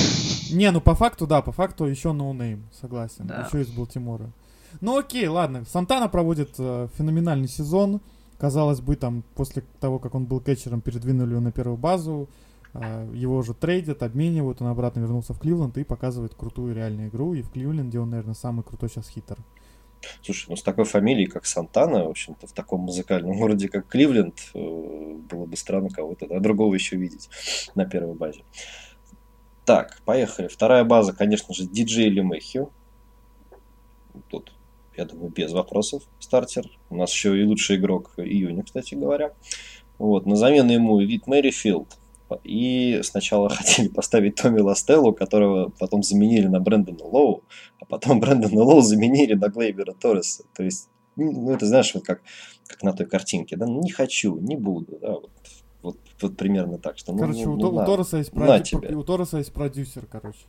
[0.52, 3.26] Не, ну по факту, да, по факту еще ноунейм, согласен.
[3.26, 3.46] Да.
[3.46, 4.30] Еще из Балтимора.
[4.80, 5.64] Ну окей, ладно.
[5.64, 8.00] Сантана проводит э, феноменальный сезон.
[8.42, 12.28] Казалось бы, там, после того, как он был кетчером, передвинули его на первую базу,
[12.74, 17.34] а, его уже трейдят, обменивают, он обратно вернулся в Кливленд и показывает крутую реальную игру.
[17.34, 19.38] И в Кливленде он, наверное, самый крутой сейчас хитер.
[20.22, 24.34] Слушай, ну с такой фамилией, как Сантана, в общем-то, в таком музыкальном городе, как Кливленд,
[24.54, 27.30] э, было бы странно кого-то да, другого еще видеть
[27.76, 28.42] на первой базе.
[29.64, 30.48] Так, поехали.
[30.48, 32.70] Вторая база, конечно же, диджей Лемехио.
[34.28, 34.52] Тут
[34.96, 36.66] я думаю, без вопросов стартер.
[36.90, 39.32] У нас еще и лучший игрок июня, кстати говоря.
[39.98, 41.98] Вот, на замену ему вид Мэрифилд.
[42.44, 47.44] И сначала хотели поставить Томми Ластеллу, которого потом заменили на Брэндона Лоу,
[47.80, 50.44] а потом Брэндона Лоу заменили на Глейбера Торреса.
[50.54, 52.22] То есть, ну, это знаешь, вот как,
[52.66, 55.30] как на той картинке, да, не хочу, не буду, да, вот,
[55.82, 59.02] вот, вот примерно так, что, ну, короче, ну, у, ну, у, Торреса есть проди- у
[59.02, 60.46] Торреса есть продюсер, короче.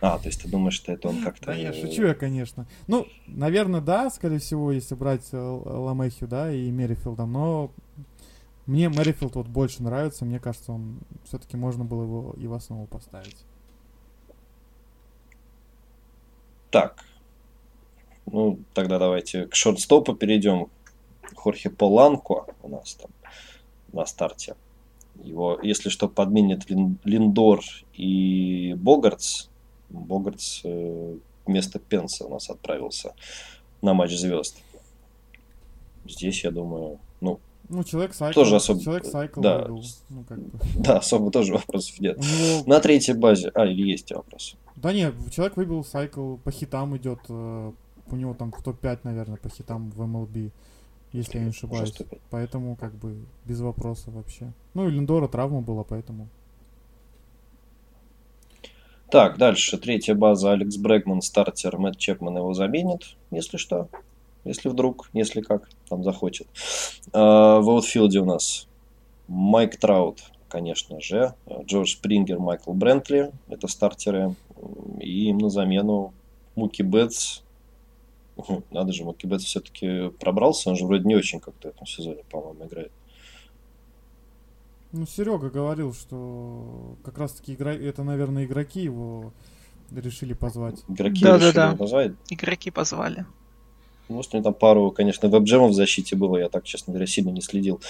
[0.00, 1.46] А, то есть ты думаешь, что это он как-то...
[1.46, 2.66] Да, я шучу я, конечно.
[2.86, 7.70] Ну, наверное, да, скорее всего, если брать э, Ламехью, да, и Мерифилда, но
[8.66, 12.86] мне Мэрифилд вот больше нравится, мне кажется, он все-таки можно было его и в основу
[12.86, 13.44] поставить.
[16.70, 17.04] Так,
[18.26, 20.68] ну, тогда давайте к шортстопу перейдем.
[21.34, 23.10] Хорхе Поланко у нас там
[23.92, 24.56] на старте.
[25.22, 27.60] Его, если что, подменит Линдор
[27.94, 29.48] и Богартс.
[29.90, 33.14] Богартс э, вместо Пенса у нас отправился
[33.82, 34.56] на матч звезд.
[36.06, 38.40] Здесь, я думаю, ну, ну, человек сайкл.
[38.40, 38.82] Тоже особо...
[38.82, 39.66] Человек сайкл да.
[39.68, 40.58] Ну, как бы.
[40.76, 42.18] да, особо тоже вопросов нет.
[42.18, 42.64] него...
[42.66, 43.52] На третьей базе...
[43.54, 44.56] А, или есть вопросы?
[44.74, 47.20] Да нет, человек выбил сайкл, по хитам идет.
[47.28, 47.72] Э,
[48.10, 50.50] у него там в топ-5, наверное, по хитам в MLB,
[51.12, 51.96] если я не ошибаюсь.
[52.30, 54.52] Поэтому, как бы, без вопросов вообще.
[54.74, 56.28] Ну, и Линдора травма была, поэтому...
[59.10, 59.76] Так, дальше.
[59.76, 60.52] Третья база.
[60.52, 61.76] Алекс Брэкман, стартер.
[61.78, 63.88] Мэтт Чепман его заменит, если что.
[64.44, 66.46] Если вдруг, если как, там захочет.
[67.12, 68.68] А, в аутфилде у нас
[69.26, 71.34] Майк Траут, конечно же.
[71.64, 73.32] Джордж Спрингер, Майкл Брентли.
[73.48, 74.36] Это стартеры.
[75.00, 76.14] И им на замену
[76.54, 77.40] Муки Бетс.
[78.70, 80.70] Надо же, Муки Бетс все-таки пробрался.
[80.70, 82.92] Он же вроде не очень как-то в этом сезоне, по-моему, играет.
[84.92, 87.72] Ну, Серега говорил, что как раз-таки игра...
[87.72, 89.32] это, наверное, игроки его
[89.90, 90.82] решили позвать.
[90.88, 91.76] Игроки да, решили да, да.
[91.76, 92.12] позвать?
[92.28, 93.26] Игроки позвали.
[94.08, 97.30] Может, у него там пару, конечно, веб-джемов в защите было, я так, честно говоря, сильно
[97.30, 97.80] не следил.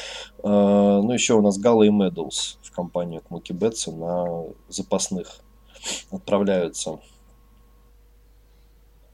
[0.43, 5.41] А, ну, еще у нас Галло и Медоус в компанию к Муки Бетсу на запасных
[6.11, 7.01] отправляются.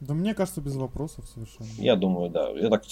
[0.01, 1.69] Да мне кажется, без вопросов совершенно.
[1.79, 2.51] Я думаю, да.
[2.51, 2.83] Я так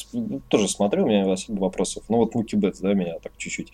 [0.49, 2.05] тоже смотрю, у меня особо вопросов.
[2.09, 3.73] Ну вот Муки Бетс, да, меня так чуть-чуть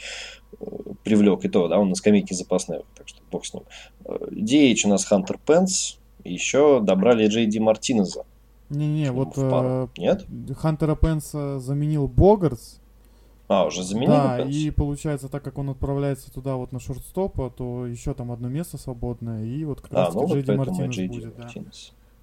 [0.61, 0.67] э,
[1.05, 1.45] привлек.
[1.45, 3.63] И то, да, он на скамейке запасных, так что бог с ним.
[4.05, 5.99] DH э, у нас Хантер Пенс.
[6.25, 8.25] Еще добрали Джей Ди Мартинеза.
[8.69, 10.27] Не-не, вот э, Нет?
[10.57, 12.79] Хантера Пенса заменил Богартс.
[13.49, 14.55] А, уже заменили Да, Пенс?
[14.55, 18.79] и получается, так как он отправляется туда вот на шортстопа, то еще там одно место
[18.79, 21.51] свободное, и вот как а, раз ну, Джей Ди Мартинес будет, да.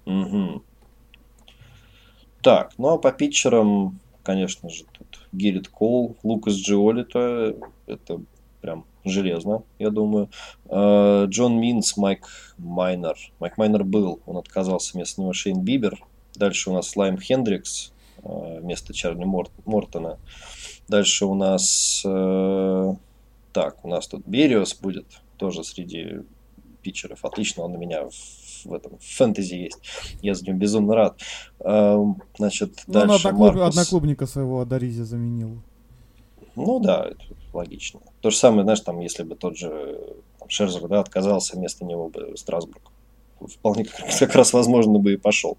[0.06, 0.62] Угу.
[2.48, 7.54] Так, ну а по питчерам конечно же, тут Геррит Кол, Лукас Джиолито,
[7.86, 8.22] это
[8.62, 10.30] прям железно, я думаю.
[10.64, 13.18] Э, Джон Минс, Майк Майнер.
[13.38, 16.02] Майк Майнер был, он отказался вместо него Шейн Бибер.
[16.36, 20.18] Дальше у нас Лайм Хендрикс э, вместо Чарли Морт, Мортона.
[20.88, 22.02] Дальше у нас...
[22.02, 22.94] Э,
[23.52, 26.22] так, у нас тут Бериос будет тоже среди
[26.80, 27.26] питчеров.
[27.26, 28.12] Отлично, он у меня в,
[28.64, 29.78] в этом в фэнтези есть.
[30.22, 31.20] Я за него безумно рад.
[31.60, 33.54] Эм, значит, ну, дальше одноклуб...
[33.54, 33.76] Маркус...
[33.76, 35.62] одноклубника своего Адаризи заменил.
[36.56, 38.00] Ну да, это логично.
[38.20, 42.08] То же самое, знаешь, там, если бы тот же там, Шерзер, да, отказался, вместо него
[42.08, 42.82] бы Страсбург.
[43.40, 45.58] Вполне как, как раз возможно бы и пошел.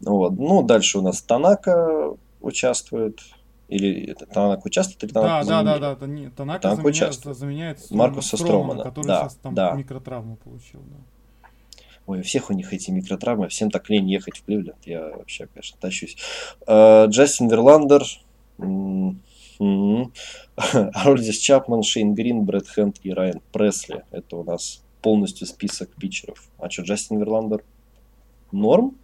[0.00, 0.32] Вот.
[0.32, 3.20] Ну, дальше у нас Танака участвует.
[3.68, 7.38] Или это Танак участвует, или Танак да, да, да, да, да, Танака Танак заменяет, участвует.
[7.38, 9.72] заменяет Маркуса Стромана, который да, сейчас там да.
[9.72, 10.80] микротравму получил.
[10.80, 10.96] Да.
[12.06, 15.46] Ой, у всех у них эти микротравмы, всем так лень ехать в Кливленд, я вообще,
[15.46, 16.16] конечно, тащусь.
[16.66, 18.02] Uh, Джастин Верландер,
[19.58, 24.04] Ролдис Чапман, Шейн Грин, Брэд Хэнд и Райан Пресли.
[24.10, 26.50] Это у нас полностью список питчеров.
[26.58, 27.64] А что, Джастин Верландер
[28.52, 28.98] норм?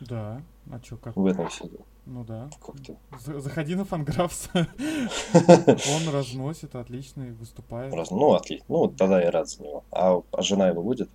[0.00, 0.42] Да.
[0.70, 1.16] А что, как?
[1.16, 1.84] В этом сезоне.
[2.06, 2.48] Ну да.
[2.64, 2.96] Как-то.
[3.40, 4.48] Заходи на фанграфс.
[4.54, 7.92] Он разносит, отлично выступает.
[8.10, 8.64] Ну, отлично.
[8.68, 9.84] Ну, тогда я рад за него.
[9.90, 11.10] А, а жена его будет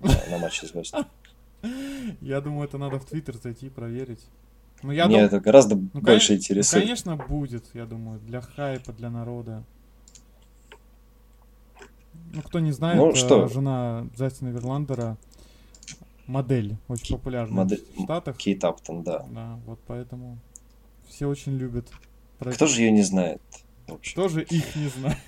[0.00, 0.94] на матче звезд?
[2.20, 4.24] Я думаю, это надо в Твиттер зайти и проверить.
[4.82, 5.26] Ну, я Мне дум...
[5.26, 6.36] это гораздо ну, больше кон...
[6.36, 6.82] интересует.
[6.82, 9.64] Ну, конечно, будет, я думаю, для хайпа, для народа.
[12.32, 13.48] Ну, кто не знает, ну, что?
[13.48, 15.16] жена Джастина Верландера
[16.26, 17.84] модель, очень популярная модель...
[17.96, 18.36] в Штатах.
[18.36, 19.24] Кейт Аптон, да.
[19.30, 20.38] Да, вот поэтому
[21.08, 21.88] все очень любят.
[22.38, 23.40] Кто же ее не знает?
[24.12, 25.18] Кто же их не знает?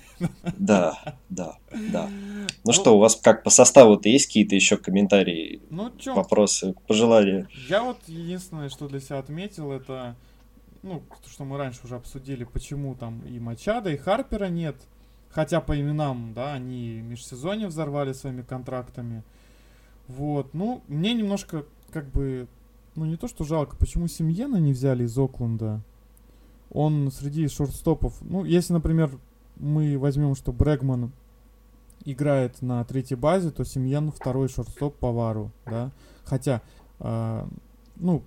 [0.57, 2.09] Да, да, да.
[2.63, 7.47] Ну, что, у вас как по составу-то есть какие-то еще комментарии, ну, чё, вопросы, пожелания?
[7.67, 10.15] Я вот единственное, что для себя отметил, это,
[10.83, 14.75] ну, что мы раньше уже обсудили, почему там и Мачада, и Харпера нет.
[15.29, 19.23] Хотя по именам, да, они межсезонье взорвали своими контрактами.
[20.07, 22.47] Вот, ну, мне немножко, как бы,
[22.95, 25.81] ну, не то, что жалко, почему Семьена не взяли из Окленда?
[26.71, 29.11] Он среди шорт-стопов, ну, если, например,
[29.59, 31.11] мы возьмем, что Брэгман
[32.05, 35.91] играет на третьей базе, то Семьен второй шорт-стоп по вару, да.
[36.23, 36.61] Хотя,
[36.99, 37.45] э,
[37.97, 38.23] ну,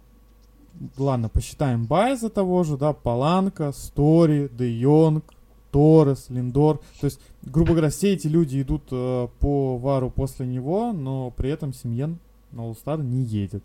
[0.97, 5.25] ладно, посчитаем Байза того же, да, Паланка, Стори, Де Йонг,
[5.71, 6.79] Торрес, Линдор.
[7.01, 11.51] То есть, грубо говоря, все эти люди идут э, по вару после него, но при
[11.51, 12.19] этом Семьен
[12.53, 13.65] на All-Star не едет.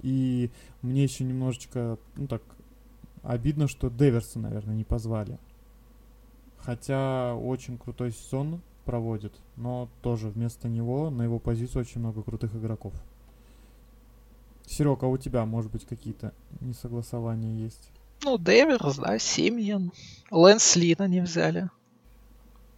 [0.00, 0.50] И
[0.82, 2.42] мне еще немножечко, ну так,
[3.22, 5.38] обидно, что Деверса, наверное, не позвали.
[6.64, 12.54] Хотя очень крутой сезон проводит, но тоже вместо него на его позицию очень много крутых
[12.54, 12.94] игроков.
[14.66, 17.90] Серег, а у тебя, может быть, какие-то несогласования есть?
[18.22, 19.92] Ну, Дэверс, да, Симьян.
[20.30, 21.68] Лэнс Лина не взяли.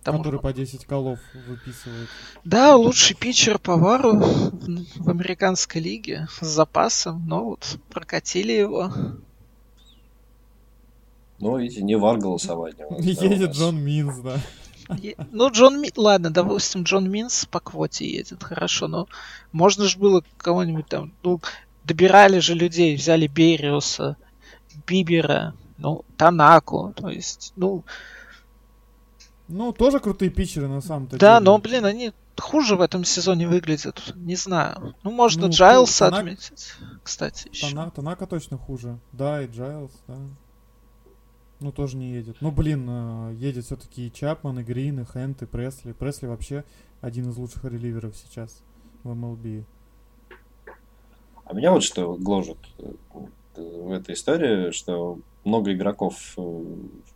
[0.02, 2.08] Там Который по 10 К выписывает.
[2.44, 8.92] Да, лучший питчер по вару в, в американской лиге с запасом, но вот прокатили его.
[11.38, 12.76] Ну, видите, не вар голосовать.
[12.98, 14.38] Едет Джон Минс, да.
[15.32, 19.08] Ну, Джон Минс, ладно, допустим, Джон Минс по квоте едет, хорошо, но
[19.52, 21.40] можно же было кого-нибудь там, ну,
[21.84, 24.16] добирали же людей, взяли Бериуса,
[24.86, 27.84] Бибера, ну, Танаку, то есть, ну...
[29.48, 31.18] Ну, тоже крутые питчеры, на самом деле.
[31.18, 34.94] Да, но, блин, они хуже в этом сезоне выглядят, не знаю.
[35.04, 36.20] Ну, можно ну, Джайлса Танак...
[36.20, 36.72] отметить,
[37.02, 37.70] кстати, еще.
[37.70, 40.16] Танак, Танака точно хуже, да, и Джайлс, да.
[41.60, 42.36] Ну, тоже не едет.
[42.40, 45.92] Ну, блин, э, едет все-таки и Чапман, и Грин, и Хэнд, и Пресли.
[45.92, 46.64] Пресли вообще
[47.00, 48.62] один из лучших реливеров сейчас
[49.04, 49.64] в MLB.
[51.44, 52.92] А меня вот что гложет э,
[53.56, 56.64] в этой истории, что много игроков э,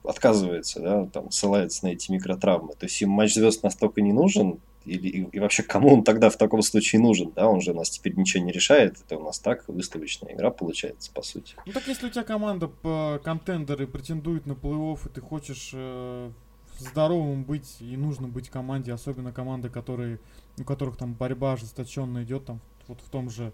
[0.05, 2.75] отказывается, да, там, ссылается на эти микротравмы.
[2.75, 6.37] То есть им матч звезд настолько не нужен, или, и, вообще кому он тогда в
[6.37, 9.39] таком случае нужен, да, он же у нас теперь ничего не решает, это у нас
[9.39, 11.55] так выставочная игра получается, по сути.
[11.67, 16.31] Ну так если у тебя команда по контендеры претендует на плей-офф, и ты хочешь э,
[16.79, 20.19] здоровым быть, и нужно быть команде, особенно команды, которые,
[20.59, 23.53] у которых там борьба ожесточенно идет, там, вот в том же,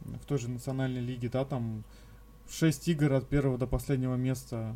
[0.00, 1.84] в той же национальной лиге, да, там
[2.50, 4.74] 6 игр от первого до последнего места,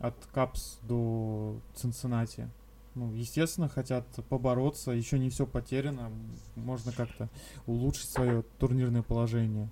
[0.00, 2.50] от Капс до Цинциннати
[2.96, 6.10] ну, естественно, хотят побороться, еще не все потеряно,
[6.54, 7.28] можно как-то
[7.66, 9.68] улучшить свое турнирное положение.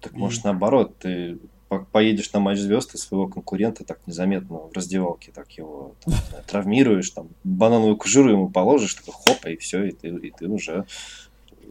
[0.00, 0.16] Так и...
[0.16, 1.38] может наоборот, ты
[1.92, 6.44] поедешь на матч звезд и своего конкурента так незаметно в раздевалке так его там, знаю,
[6.46, 10.86] травмируешь, там банановую кожуру ему положишь, такой хоп, и все, и ты, и ты уже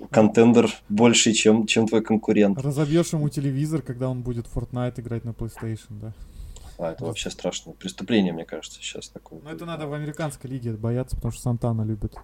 [0.09, 2.57] контендер больше, чем, чем твой конкурент.
[2.59, 6.13] Разобьешь ему телевизор, когда он будет Fortnite играть на PlayStation, да?
[6.81, 9.39] А, это вообще страшное преступление, мне кажется, сейчас такое.
[9.43, 12.15] Ну, это надо в американской лиге бояться, потому что Сантана любит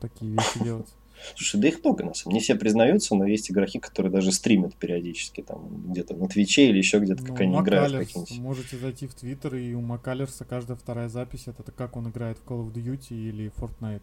[0.00, 0.88] такие вещи делать.
[1.34, 2.34] Слушай, да их много, на самом деле.
[2.34, 6.78] Не все признаются, но есть игроки, которые даже стримят периодически, там, где-то на Твиче или
[6.78, 8.38] еще где-то, Ну, как они играют в Маккалерс, какие-нибудь.
[8.38, 12.44] Можете зайти в Твиттер, и у Маккалерса каждая вторая запись это как он играет в
[12.46, 14.02] Call of Duty или Fortnite.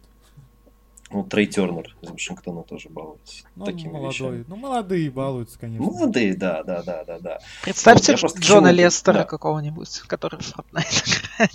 [1.10, 4.10] Ну, Трей Тернер из Вашингтона тоже балуется Ну, такими молодой.
[4.10, 4.44] вещами.
[4.48, 5.84] Ну, молодые балуются, конечно.
[5.86, 7.38] Молодые, да, да, да, да, да.
[7.62, 9.24] Представьте Вот, просто Джона Лестера да.
[9.24, 11.04] какого-нибудь, который в Fortnite
[11.36, 11.52] играет.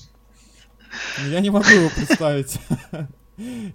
[1.22, 2.58] Ну, Я не могу его представить.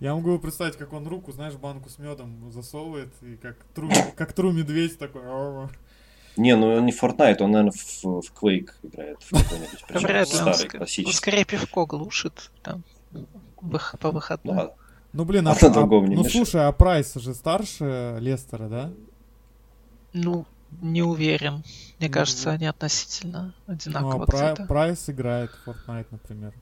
[0.00, 3.90] Я могу его представить, как он руку, знаешь, банку с медом засовывает, и как тру,
[4.16, 5.22] как тру медведь такой.
[5.26, 5.70] «Ау».
[6.36, 9.22] Не, ну он не Fortnite, он, наверное, в, в Quake играет.
[9.22, 11.16] В какой-нибудь, причем Вряд ли он старый, он классический.
[11.16, 12.82] скорее пивко глушит там
[14.00, 14.56] по выходным.
[14.56, 14.74] Да,
[15.14, 16.32] Ну, блин, А а, а- ну, мешает.
[16.32, 18.90] слушай, а Прайс же старше Лестера, да?
[20.12, 20.44] Ну,
[20.82, 21.62] не уверен.
[22.00, 24.68] Мне Ну, кажется, они относительно Ну, а одинаково Прай- где-то.
[24.68, 26.52] Прайс играет в Fortnite, например.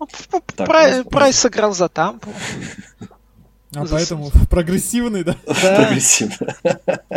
[0.00, 0.08] Ну,
[0.56, 2.30] Так, Прай- у нас- Прайс сыграл за Тампу.
[3.76, 5.36] А За- поэтому прогрессивный, да?
[5.44, 6.54] Прогрессивно.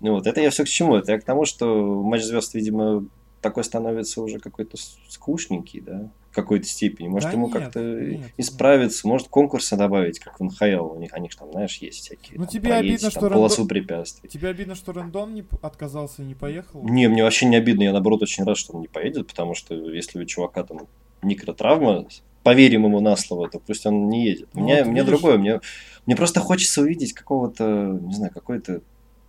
[0.00, 0.96] Ну вот, это я все к чему?
[0.96, 3.04] Это я к тому, что матч звезд, видимо,
[3.40, 4.76] такой становится уже какой-то
[5.08, 7.08] скучненький, да, какой-то степени.
[7.08, 10.92] Может, Да ему нет, как-то нет, исправиться, может, конкурсы добавить, как в НХЛ.
[10.92, 12.38] У них, они же там, знаешь, есть всякие.
[12.38, 14.28] Ну, там, тебе проедь, обидно, там, что полосу рандом- препятствий.
[14.28, 16.82] Тебе обидно, что Рэндон не отказался и не поехал?
[16.84, 19.74] Не, мне вообще не обидно, я наоборот очень рад, что он не поедет, потому что
[19.74, 20.86] если у чувака там
[21.22, 22.06] микротравма,
[22.42, 24.48] поверим ему на слово, то пусть он не едет.
[24.54, 25.06] Ну мне вот мне видишь.
[25.06, 25.60] другое, мне,
[26.04, 28.82] мне просто хочется увидеть какого-то, не знаю, какой-то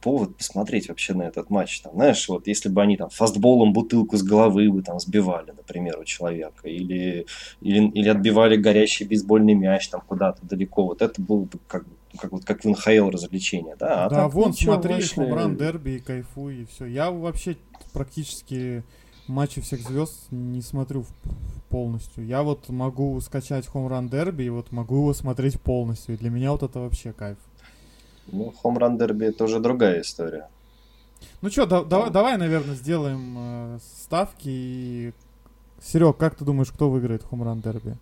[0.07, 1.81] повод посмотреть вообще на этот матч.
[1.81, 5.99] Там, знаешь, вот если бы они там фастболом бутылку с головы бы там сбивали, например,
[5.99, 7.25] у человека, или,
[7.59, 11.83] или, или отбивали горящий бейсбольный мяч там куда-то далеко, вот это было бы как,
[12.17, 14.05] как, вот, как в НХЛ развлечение, да?
[14.05, 15.15] А да, так вон, ничего, смотри, вышли.
[15.15, 16.85] хомран дерби и кайфуй, и все.
[16.85, 17.57] Я вообще
[17.91, 18.85] практически
[19.27, 21.05] матчи всех звезд не смотрю
[21.67, 22.25] полностью.
[22.25, 26.15] Я вот могу скачать хомран дерби и вот могу его смотреть полностью.
[26.15, 27.37] И для меня вот это вообще кайф.
[28.27, 30.49] Ну, хомран дерби это уже другая история.
[31.41, 34.49] Ну что, давай, наверное, сделаем э, ставки.
[34.49, 35.13] И...
[35.81, 37.95] Серег, как ты думаешь, кто выиграет хомран дерби?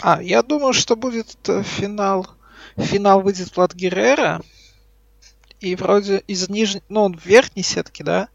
[0.00, 2.26] А, я думаю, что будет э, финал.
[2.76, 4.42] Финал выйдет Влад Геррера.
[5.60, 6.82] И вроде из нижней...
[6.88, 8.28] Ну, он в верхней сетке, да?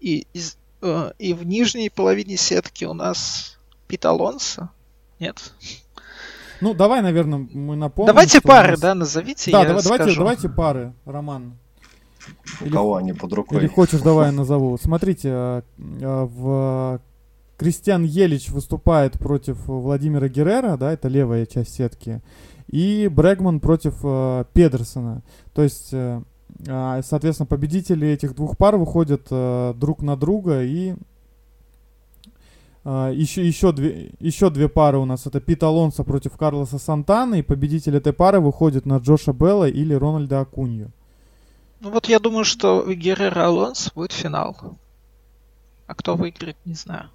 [0.00, 3.58] И, из, э, и в нижней половине сетки у нас
[3.88, 4.70] Пит Алонсо.
[5.18, 5.52] Нет?
[6.60, 8.08] Ну, давай, наверное, мы напомним.
[8.14, 9.50] давайте пары, нас- да, назовите.
[9.50, 10.20] Да, я давай, давайте, скажу.
[10.20, 11.54] давайте пары, Роман.
[12.60, 13.58] У Или- кого они под рукой?
[13.58, 14.76] Или хочешь, давай я назову.
[14.78, 17.00] Смотрите, э, э, в
[17.56, 22.20] Кристиан Елич выступает против Владимира Геррера, да, это левая часть сетки,
[22.68, 25.22] и Брэгман против э, Педерсона.
[25.54, 26.22] То есть, э,
[26.68, 30.94] а, соответственно, победители этих двух пар выходят э, друг на друга и
[32.84, 35.26] а, еще, еще, две, еще две пары у нас.
[35.26, 37.36] Это Пит Алонсо против Карлоса Сантана.
[37.36, 40.92] И победитель этой пары выходит на Джоша Белла или Рональда Акунью.
[41.80, 44.56] Ну вот я думаю, что Геррера Алонсо будет финал.
[45.86, 47.10] А кто выиграет, не знаю.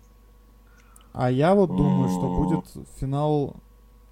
[1.14, 3.56] А я вот думаю, что будет финал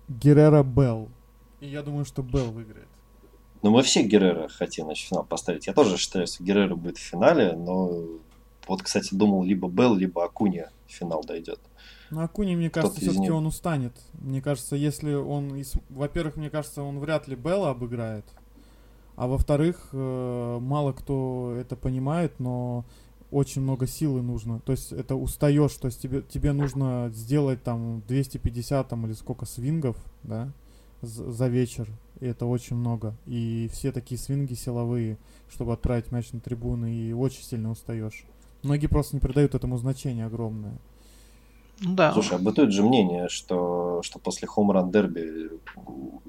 [0.07, 1.09] Геррера Белл.
[1.59, 2.87] И я думаю, что Белл выиграет.
[3.61, 5.67] Ну, мы все Геррера хотим на финал поставить.
[5.67, 8.03] Я тоже считаю, что Геррера будет в финале, но
[8.67, 11.59] вот, кстати, думал, либо Белл, либо Акунья в финал дойдет.
[12.11, 13.33] Но Акуни, мне кажется, все-таки них.
[13.33, 13.93] он устанет.
[14.13, 15.63] Мне кажется, если он...
[15.89, 18.25] Во-первых, мне кажется, он вряд ли Белла обыграет.
[19.15, 22.85] А во-вторых, э, мало кто это понимает, но
[23.31, 24.59] очень много силы нужно.
[24.59, 29.45] То есть это устаешь, то есть тебе, тебе нужно сделать там 250 там, или сколько
[29.45, 30.51] свингов, да,
[31.01, 31.89] за вечер.
[32.19, 33.15] И это очень много.
[33.25, 35.17] И все такие свинги силовые,
[35.49, 38.25] чтобы отправить мяч на трибуны, и очень сильно устаешь.
[38.63, 40.77] Многие просто не придают этому значения огромное.
[41.79, 42.13] Ну да.
[42.13, 45.49] Слушай, а бытует же мнение, что, что после хоумран дерби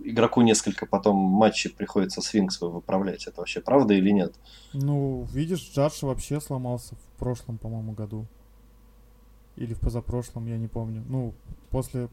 [0.04, 3.26] игроку несколько потом матчей приходится свинг свой выправлять.
[3.26, 4.34] Это вообще правда или нет?
[4.72, 8.26] Ну, видишь, Джадж вообще сломался в прошлом, по-моему, году.
[9.56, 11.04] Или в позапрошлом, я не помню.
[11.08, 11.34] Ну,
[11.70, 12.08] после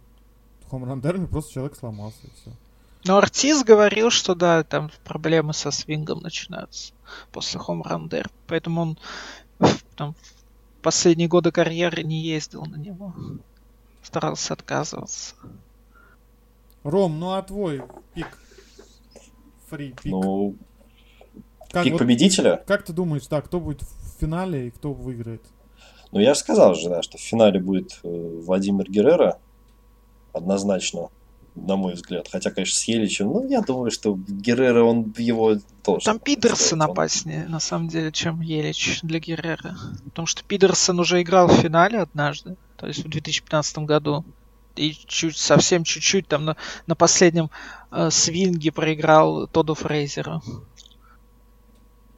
[0.69, 2.51] хомран дерби просто человек сломался и все.
[3.03, 6.93] Но Артиз говорил, что да, там проблемы со свингом начинаются
[7.31, 8.29] после хомран дерби.
[8.45, 8.97] Поэтому он
[10.01, 10.15] там,
[10.79, 13.13] в последние годы карьеры не ездил на него.
[14.01, 15.35] Старался отказываться.
[16.81, 17.83] Ром, ну а твой
[18.15, 18.35] пик?
[19.67, 20.11] Фри пик.
[20.11, 20.55] Ну,
[21.69, 22.63] как, пик вот- победителя?
[22.65, 25.43] как ты думаешь, да, кто будет в финале и кто выиграет?
[26.11, 29.37] Ну, я же сказал же, да, что в финале будет э, Владимир Геррера,
[30.33, 31.09] однозначно.
[31.55, 32.27] На мой взгляд.
[32.31, 36.05] Хотя, конечно, с Еличем, ну, я думаю, что Геррера, он его тоже...
[36.05, 39.75] Там Пидерсон опаснее, на самом деле, чем Елич для Геррера.
[40.05, 44.23] Потому что Пидерсон уже играл в финале однажды, то есть в 2015 году.
[44.77, 46.55] И чуть, совсем чуть-чуть там на,
[46.87, 47.49] на последнем
[47.91, 50.41] э, свинге проиграл Тоду Фрейзеру.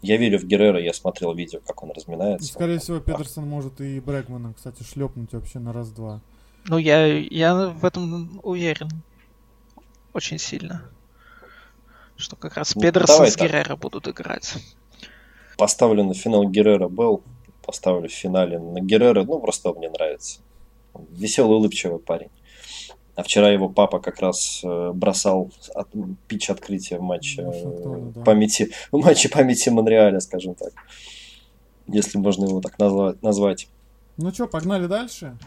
[0.04, 2.48] Я верю в Геррера, я смотрел видео, как он разминается.
[2.48, 6.22] И, скорее всего, Педерсон может и Брэкмана, кстати, шлепнуть вообще на раз-два.
[6.68, 8.90] Ну, я, я в этом уверен.
[10.14, 10.84] Очень сильно.
[12.16, 14.54] Что как раз ну, Педерсон с Геррера будут играть.
[15.58, 17.24] Поставлю на финал Геррера Белл.
[17.66, 19.24] Поставлю в финале на Геррера.
[19.24, 20.42] Ну, просто мне нравится.
[21.10, 22.30] Веселый, улыбчивый парень.
[23.16, 25.88] А вчера его папа как раз э, бросал от,
[26.28, 28.22] пич открытия в матче э, да.
[28.24, 30.74] памяти, в матче памяти Монреаля, скажем так.
[31.88, 33.22] Если можно его так назвать.
[33.22, 33.68] назвать.
[34.18, 35.38] Ну что, погнали дальше?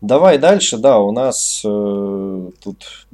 [0.00, 3.06] Давай дальше, да, у нас э, тут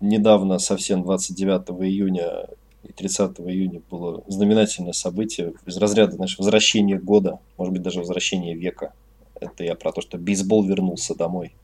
[0.00, 2.48] недавно, совсем 29 июня
[2.82, 8.54] и 30 июня было знаменательное событие из разряда знаешь, возвращения года, может быть даже возвращения
[8.54, 8.92] века.
[9.40, 11.54] Это я про то, что бейсбол вернулся домой.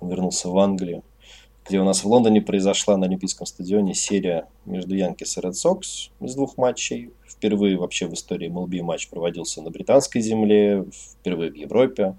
[0.00, 1.02] Он вернулся в Англию
[1.66, 6.10] где у нас в Лондоне произошла на Олимпийском стадионе серия между Янкис и Ред Сокс
[6.20, 7.12] из двух матчей.
[7.26, 12.16] Впервые вообще в истории MLB матч проводился на британской земле, впервые в Европе.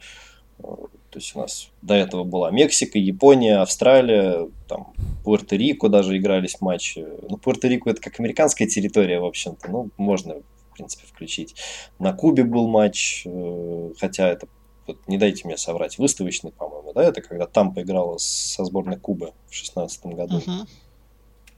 [1.12, 4.94] То есть у нас до этого была Мексика, Япония, Австралия, там
[5.26, 7.06] Пуэрто-Рико даже игрались матчи.
[7.30, 9.70] Ну, Пуэрто-Рико это как американская территория, в общем-то.
[9.70, 11.56] Ну, можно, в принципе, включить.
[12.00, 14.48] На Кубе был матч, э, хотя это
[14.88, 19.34] вот не дайте мне соврать, выставочный, по-моему, да, это когда там поиграла со сборной Кубы
[19.50, 20.38] в шестнадцатом году.
[20.38, 20.68] Uh-huh.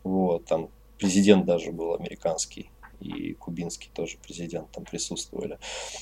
[0.04, 2.70] Вот, там президент даже был американский
[3.04, 5.60] и кубинский тоже президент там присутствовали.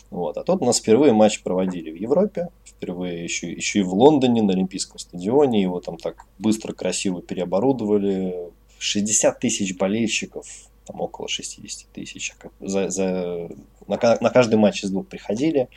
[0.10, 0.38] Вот.
[0.38, 4.42] А тут у нас впервые матч проводили в Европе, впервые еще, еще и в Лондоне
[4.42, 5.62] на Олимпийском стадионе.
[5.62, 8.52] Его там так быстро, красиво переоборудовали.
[8.80, 10.48] 60 тысяч болельщиков,
[10.86, 12.34] там около 60 тысяч.
[12.60, 13.50] За, за,
[13.88, 15.70] на, на каждый матч из двух приходили.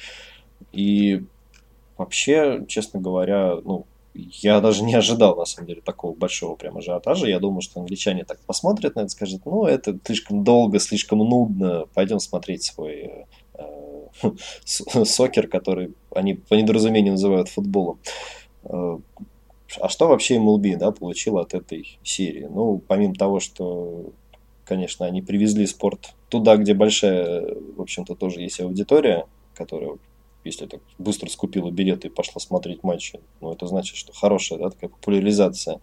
[0.72, 1.22] И
[1.96, 7.26] Вообще, честно говоря, ну, я даже не ожидал, на самом деле, такого большого прям ажиотажа.
[7.26, 11.86] Я думал, что англичане так посмотрят на это, скажут, ну, это слишком долго, слишком нудно,
[11.94, 14.30] пойдем смотреть свой э,
[15.04, 17.98] сокер, который они по недоразумению называют футболом.
[18.64, 18.98] Э,
[19.80, 22.46] а что вообще MLB да, получил от этой серии?
[22.48, 24.12] Ну, помимо того, что,
[24.64, 29.98] конечно, они привезли спорт туда, где большая, в общем-то, тоже есть аудитория, которая
[30.45, 34.70] если так быстро скупила билеты и пошла смотреть матчи, ну, это значит, что хорошая, да,
[34.70, 35.80] такая популяризация.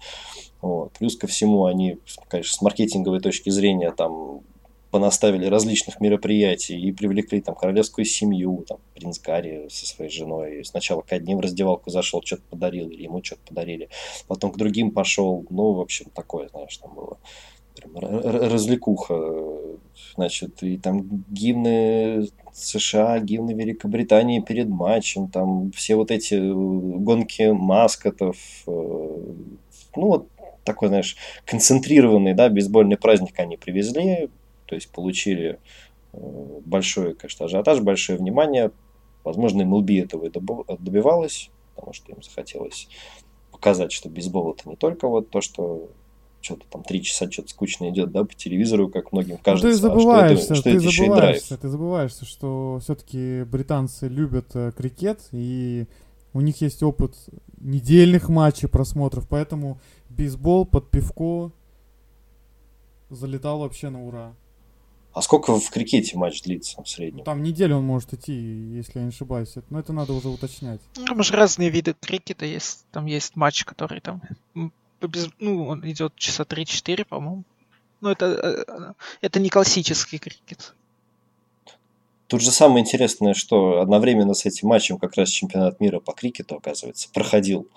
[0.62, 0.94] Вот.
[0.94, 1.98] Плюс ко всему они,
[2.28, 4.42] конечно, с маркетинговой точки зрения там
[4.92, 10.64] понаставили различных мероприятий и привлекли там королевскую семью, там принц Гарри со своей женой.
[10.66, 13.90] Сначала к одним в раздевалку зашел, что-то подарил, или ему что-то подарили.
[14.28, 15.46] Потом к другим пошел.
[15.50, 17.18] Ну, в общем, такое, знаешь, там было
[17.82, 19.48] прям развлекуха.
[20.16, 27.52] Значит, и там гимны США, гимны Великобритании перед матчем, там все вот эти э, гонки
[27.52, 28.72] маскотов, э,
[29.96, 30.28] ну вот
[30.64, 34.30] такой, знаешь, концентрированный, да, бейсбольный праздник они привезли,
[34.66, 35.60] то есть получили
[36.14, 38.72] э, большой, конечно, ажиотаж, большое внимание.
[39.24, 40.32] Возможно, MLB этого и
[40.80, 42.88] добивалась, потому что им захотелось
[43.52, 45.90] показать, что бейсбол это не только вот то, что
[46.42, 49.68] что-то там три часа что-то скучно идет, да, по телевизору, как многим кажется.
[49.68, 54.08] Ну, ты забываешься, а что это, что ты, это забываешься ты забываешься, что все-таки британцы
[54.08, 55.86] любят э, крикет, и
[56.34, 57.16] у них есть опыт
[57.60, 59.80] недельных матчей, просмотров, поэтому
[60.10, 61.52] бейсбол под пивко
[63.10, 64.34] залетал вообще на ура.
[65.14, 67.20] А сколько в крикете матч длится в среднем?
[67.20, 69.54] Ну, там неделю он может идти, если я не ошибаюсь.
[69.70, 70.80] Но это надо уже уточнять.
[70.96, 72.86] Ну, там же разные виды крикета есть.
[72.92, 74.22] Там есть матч, который там
[75.40, 77.44] ну, он идет часа 3-4, по-моему.
[78.02, 80.74] Но это, э, это не классический крикет.
[82.28, 86.56] Тут же самое интересное, что одновременно с этим матчем как раз чемпионат мира по крикету,
[86.56, 87.68] оказывается, проходил.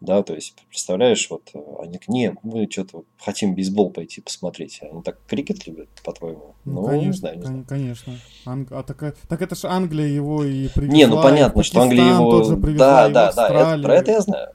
[0.00, 4.80] Да, то есть, представляешь, вот э, они, не, мы что-то хотим бейсбол пойти посмотреть.
[4.82, 6.54] Они так крикет любят, по-твоему?
[6.64, 7.66] Ну, ну конечно, не знаю, не знаю.
[7.68, 8.18] конечно.
[8.46, 8.72] Анг...
[8.72, 10.96] А так, так это же Англия его и привезла.
[10.96, 12.42] Не, ну понятно, что Англия его...
[12.72, 14.52] Да, да, да, это, про это я знаю.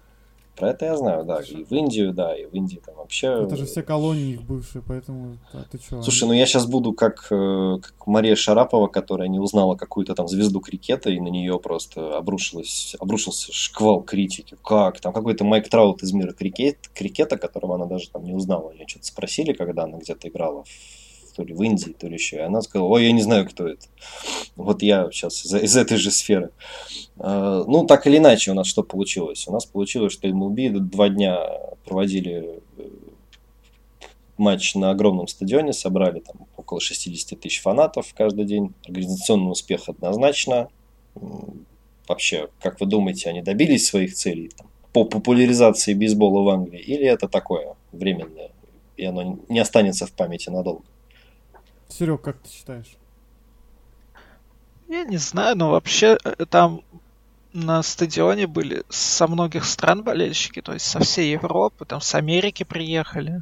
[0.56, 1.41] Про это я знаю, да.
[1.41, 3.28] И в Индию, да, и в Индии там вообще...
[3.28, 6.01] Это же все колонии их бывшие, поэтому да, ты что?
[6.01, 10.28] Слушай, ну я сейчас буду как, э, как Мария Шарапова, которая не узнала какую-то там
[10.28, 14.56] звезду крикета, и на нее просто обрушилась, обрушился шквал критики.
[14.64, 14.99] Как?
[15.01, 18.72] Там какой-то Майк Траут из мира крикет, крикета, которого она даже там не узнала.
[18.72, 21.05] Ее что-то спросили, когда она где-то играла в
[21.36, 22.38] то ли в Индии, то ли еще.
[22.38, 23.86] И она сказала, ой, я не знаю, кто это.
[24.56, 26.52] Вот я сейчас из, из этой же сферы.
[27.18, 29.48] А, ну, так или иначе у нас что получилось?
[29.48, 31.40] У нас получилось, что MLB два дня
[31.86, 32.84] проводили э,
[34.38, 38.74] матч на огромном стадионе, собрали там около 60 тысяч фанатов каждый день.
[38.86, 40.70] Организационный успех однозначно.
[42.08, 46.80] Вообще, как вы думаете, они добились своих целей там, по популяризации бейсбола в Англии?
[46.80, 48.52] Или это такое временное,
[48.96, 50.86] и оно не останется в памяти надолго?
[51.88, 52.98] Серег, как ты считаешь?
[54.88, 56.84] Я не знаю, но вообще э, там
[57.54, 62.64] на стадионе были со многих стран болельщики, то есть со всей Европы, там с Америки
[62.64, 63.42] приехали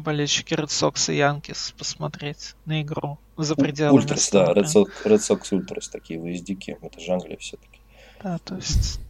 [0.00, 5.18] болельщики Red Sox и Янкис посмотреть на игру за пределами Ультрас, да, Red Sox, Red
[5.18, 7.80] Sox Ультрас, такие выездики, это же Англия все-таки.
[8.22, 9.00] Да, то есть...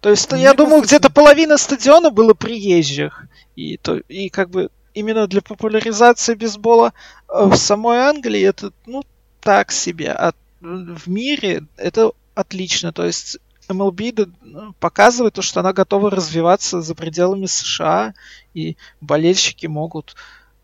[0.00, 3.26] То есть, Мне я кажется, думаю, где-то половина стадиона было приезжих.
[3.56, 6.92] И, то, и как бы именно для популяризации бейсбола
[7.28, 9.04] э, в самой Англии это, ну,
[9.40, 10.10] так себе.
[10.10, 12.92] А в мире это отлично.
[12.92, 13.38] То есть
[13.68, 18.14] MLB ну, показывает то, что она готова развиваться за пределами США,
[18.54, 20.16] и болельщики могут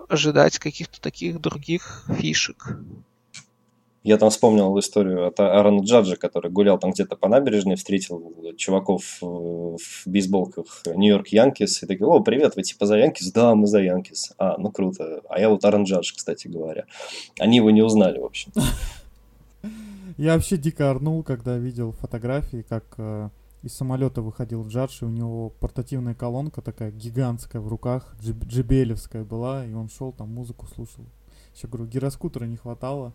[0.09, 2.78] ожидать каких-то таких других фишек.
[4.03, 9.18] Я там вспомнил историю от Аарона Джаджа, который гулял там где-то по набережной, встретил чуваков
[9.20, 13.30] в бейсболках Нью-Йорк Янкис, и такие, о, привет, вы типа за Янкис?
[13.30, 14.32] Да, мы за Янкис.
[14.38, 15.22] А, ну круто.
[15.28, 16.86] А я вот Аарон Джадж, кстати говоря.
[17.38, 18.53] Они его не узнали, в общем.
[20.18, 23.30] Я вообще дико орнул, когда видел фотографии, как э,
[23.62, 29.64] из самолета выходил Джадж, и у него портативная колонка такая гигантская в руках, джибелевская была,
[29.64, 31.05] и он шел там музыку слушал.
[31.55, 33.12] Еще говорю, гироскутера не хватало.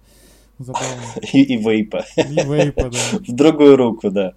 [0.60, 1.04] Забавно.
[1.34, 2.04] И, и вейпа.
[2.16, 3.20] И вейпа, да.
[3.28, 4.34] В другую руку, да.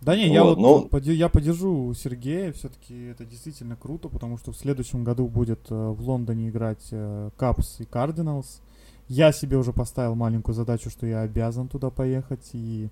[0.00, 0.88] Да не, я вот, ну...
[1.02, 6.00] я поддержу Сергея, все-таки это действительно круто, потому что в следующем году будет э, в
[6.00, 8.62] Лондоне играть э, Капс и Кардиналс.
[9.08, 12.88] Я себе уже поставил маленькую задачу, что я обязан туда поехать и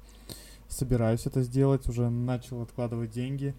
[0.69, 3.55] собираюсь это сделать, уже начал откладывать деньги.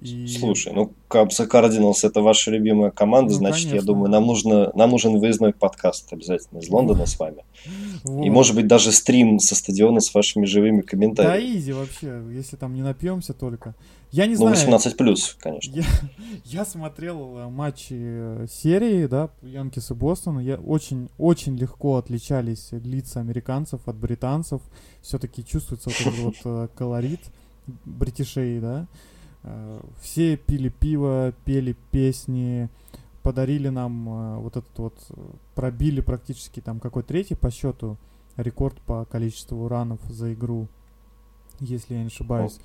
[0.00, 0.26] И...
[0.28, 3.76] Слушай, ну и Cardinals это ваша любимая команда, ну, значит, конечно.
[3.76, 7.44] я думаю, нам нужно, нам нужен выездной подкаст обязательно из Лондона с вами.
[8.04, 8.24] Вот.
[8.24, 11.52] И может быть даже стрим со стадиона с вашими живыми комментариями.
[11.52, 13.74] Да, изи вообще, если там не напьемся только.
[14.12, 14.56] Я не ну, знаю.
[14.56, 15.72] 18 плюс, конечно.
[15.74, 15.84] Я,
[16.44, 20.38] я смотрел э, матчи э, серии, да, Янкис и Бостон.
[20.38, 24.60] Я очень, очень легко отличались лица американцев от британцев.
[25.02, 27.20] Все-таки чувствуется вот этот вот э, колорит
[27.84, 28.86] бритишей, да.
[30.00, 32.68] Все пили пиво, пели песни,
[33.22, 34.94] подарили нам вот этот вот,
[35.54, 37.96] пробили практически там какой третий по счету
[38.36, 40.68] рекорд по количеству ранов за игру,
[41.60, 42.58] если я не ошибаюсь.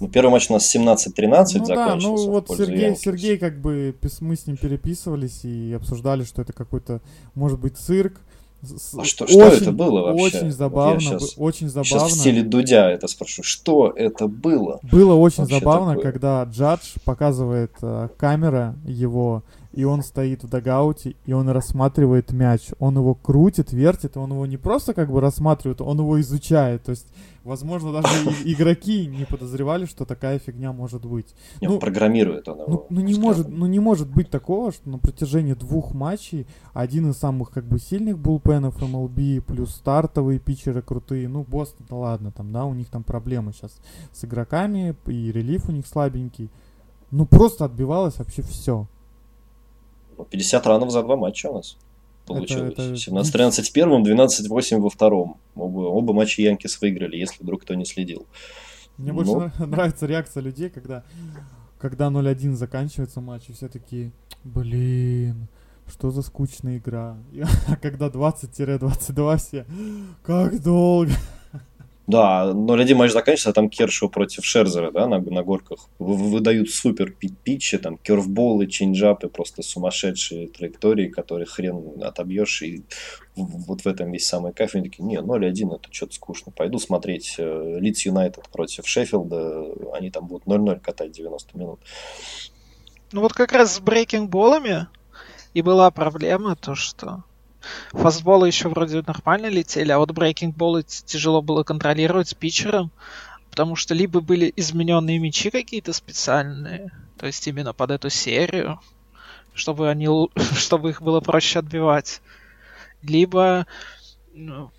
[0.00, 1.66] Ну, первый матч у нас 17-13 ну.
[1.66, 6.52] Да, ну вот Сергей, Сергей, как бы мы с ним переписывались и обсуждали, что это
[6.52, 7.00] какой-то,
[7.34, 8.20] может быть, цирк.
[8.60, 10.38] А что, очень, что это было вообще?
[10.38, 11.84] Очень забавно, вот сейчас, очень забавно.
[11.84, 13.44] Сейчас в стиле Дудя это спрошу.
[13.44, 14.80] Что это было?
[14.82, 16.12] Было очень забавно, такое?
[16.12, 22.70] когда Джадж показывает э, камера его и он стоит в дагауте, и он рассматривает мяч.
[22.78, 26.84] Он его крутит, вертит, он его не просто как бы рассматривает, он его изучает.
[26.84, 27.06] То есть,
[27.44, 28.08] возможно, даже
[28.44, 31.34] игроки не подозревали, что такая фигня может быть.
[31.60, 32.66] Не, ну, программирует он его.
[32.68, 37.10] Ну, ну, не может, ну не может быть такого, что на протяжении двух матчей один
[37.10, 41.28] из самых как бы сильных булпенов MLB, плюс стартовые питчеры крутые.
[41.28, 43.78] Ну, Бостон, да ладно, там, да, у них там проблемы сейчас
[44.12, 46.48] с игроками, и релиф у них слабенький.
[47.10, 48.86] Ну, просто отбивалось вообще все.
[50.24, 51.76] 50 ранов за два матча у нас
[52.28, 52.72] получилось.
[52.72, 52.94] Это, это...
[52.94, 55.38] 17-13 в первом, 12-8 во втором.
[55.56, 58.26] Оба, оба матча Янкис выиграли, если вдруг кто не следил.
[58.96, 59.52] Мне больше Но...
[59.58, 59.66] Ну.
[59.66, 61.04] нравится реакция людей, когда,
[61.78, 64.12] когда 0-1 заканчивается матч, и все такие,
[64.44, 65.48] блин,
[65.86, 67.16] что за скучная игра.
[67.68, 69.66] А когда 20-22 все,
[70.22, 71.12] как долго.
[72.08, 75.90] Да, 0-1 матч заканчивается, а там Кершоу против Шерзера, да, на, на горках.
[75.98, 82.82] Выдают супер питчи, там, керфболы, чейнджапы, просто сумасшедшие траектории, которые хрен отобьешь, и
[83.36, 84.74] вот в этом весь самый кайф.
[84.74, 86.50] Они такие, не, 0-1, это что-то скучно.
[86.50, 91.80] Пойду смотреть Лидс э, Юнайтед против Шеффилда, они там будут 0-0 катать 90 минут.
[93.12, 94.86] Ну вот как раз с брейкинг-болами
[95.52, 97.24] и была проблема, то что
[97.92, 102.90] Фастболы еще вроде нормально летели, а вот брейкинг-болы тяжело было контролировать с питчером,
[103.50, 108.80] потому что либо были измененные мячи какие-то специальные, то есть именно под эту серию,
[109.54, 110.08] чтобы они,
[110.56, 112.22] чтобы их было проще отбивать,
[113.02, 113.66] либо
[114.34, 114.70] ну,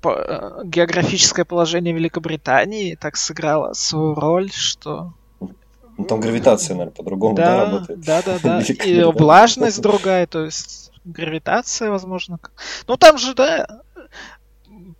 [0.00, 5.12] по, э, географическое положение Великобритании так сыграло свою роль, что
[6.00, 8.00] ну, там гравитация, наверное, по-другому да, да, работает.
[8.00, 8.60] Да, да, да.
[8.84, 12.38] И влажность другая, то есть гравитация, возможно.
[12.86, 13.82] Ну там же, да,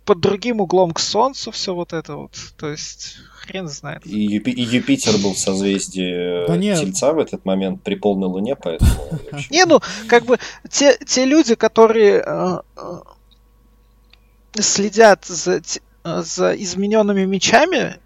[0.05, 2.31] под другим углом к Солнцу все вот это вот.
[2.57, 4.05] То есть хрен знает.
[4.05, 6.79] И, Юпи- и Юпитер был в созвездии да нет.
[6.79, 8.91] Тельца в этот момент при полной луне, поэтому...
[9.49, 10.39] Не, ну, как бы,
[10.69, 15.61] те, те люди, которые э, э, следят за,
[16.03, 17.97] за измененными мечами,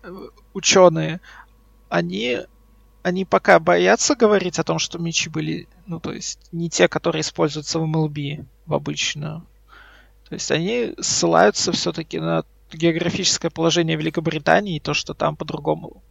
[0.53, 1.21] ученые,
[1.89, 2.39] они,
[3.03, 7.21] они пока боятся говорить о том, что мечи были, ну, то есть, не те, которые
[7.21, 9.45] используются в MLB в обычную.
[10.27, 16.01] То есть они ссылаются все-таки на географическое положение Великобритании и то, что там по-другому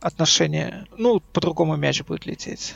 [0.00, 2.74] отношение, ну, по-другому мяч будет лететь.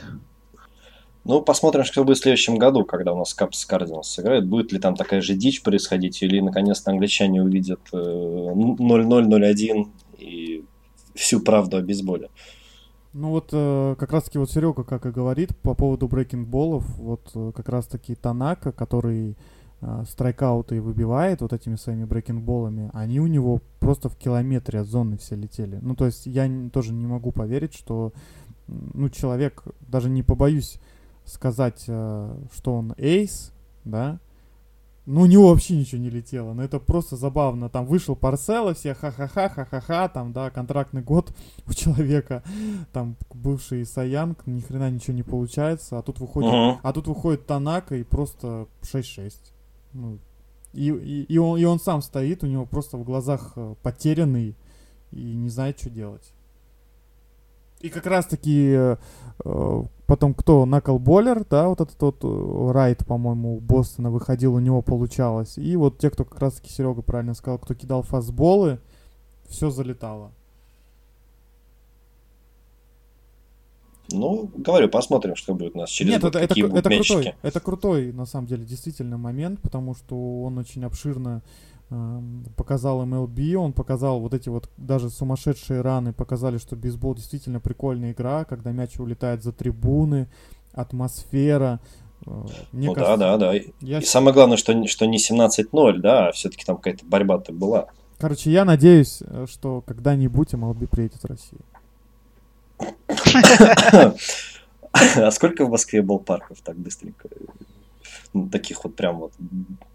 [1.23, 4.47] Ну, посмотрим, что будет в следующем году, когда у нас Капс Кардиналс сыграет.
[4.47, 9.85] Будет ли там такая же дичь происходить, или наконец-то англичане увидят 0-0-0-1
[10.17, 10.65] э, и
[11.13, 12.29] всю правду о бейсболе.
[13.13, 17.29] Ну вот э, как раз таки вот Серега, как и говорит, по поводу брейкинг-болов, вот
[17.35, 19.35] э, как раз таки Танака, который
[19.81, 25.17] э, страйкауты выбивает вот этими своими брейкинг-болами, они у него просто в километре от зоны
[25.17, 25.79] все летели.
[25.81, 28.13] Ну то есть я тоже не могу поверить, что
[28.67, 30.79] ну человек, даже не побоюсь
[31.25, 33.51] сказать, э, что он эйс,
[33.83, 34.19] да,
[35.11, 36.49] ну, у него вообще ничего не летело.
[36.49, 37.69] Но ну, это просто забавно.
[37.69, 41.33] Там вышел Парсело, все ха-ха-ха, ха-ха-ха, там, да, контрактный год
[41.67, 42.43] у человека.
[42.93, 45.99] Там бывший Саянг, ни хрена ничего не получается.
[45.99, 46.77] А тут выходит, uh-huh.
[46.81, 49.33] а тут выходит Танака и просто 6-6.
[49.93, 50.19] Ну,
[50.71, 54.55] и, и, и, он, и он сам стоит, у него просто в глазах э, потерянный
[55.11, 56.31] и не знает, что делать.
[57.81, 58.95] И как раз таки э,
[59.43, 60.65] э, потом кто?
[60.65, 65.57] Накл Боллер, да, вот этот вот э, Райт, по-моему, у Бостона выходил, у него получалось.
[65.57, 68.79] И вот те, кто как раз таки Серега правильно сказал, кто кидал фастболы,
[69.47, 70.33] все залетало.
[74.11, 77.59] Ну, говорю, посмотрим, что будет у нас через Нет, год, это, это, это крутой, это
[77.61, 81.41] крутой, на самом деле, действительно момент, потому что он очень обширно
[82.55, 88.13] показал MLB, он показал вот эти вот даже сумасшедшие раны, показали, что бейсбол действительно прикольная
[88.13, 90.29] игра, когда мяч улетает за трибуны,
[90.73, 91.81] атмосфера.
[92.25, 93.59] Э, мне ну кажется, да, да, да.
[93.81, 93.99] Я...
[93.99, 97.87] И самое главное, что, что не 17-0, да, а все-таки там какая-то борьба-то была.
[98.19, 101.61] Короче, я надеюсь, э, что когда-нибудь MLB приедет в Россию.
[104.93, 107.29] А сколько в Москве был парков так быстренько?
[108.51, 109.31] Таких вот прям вот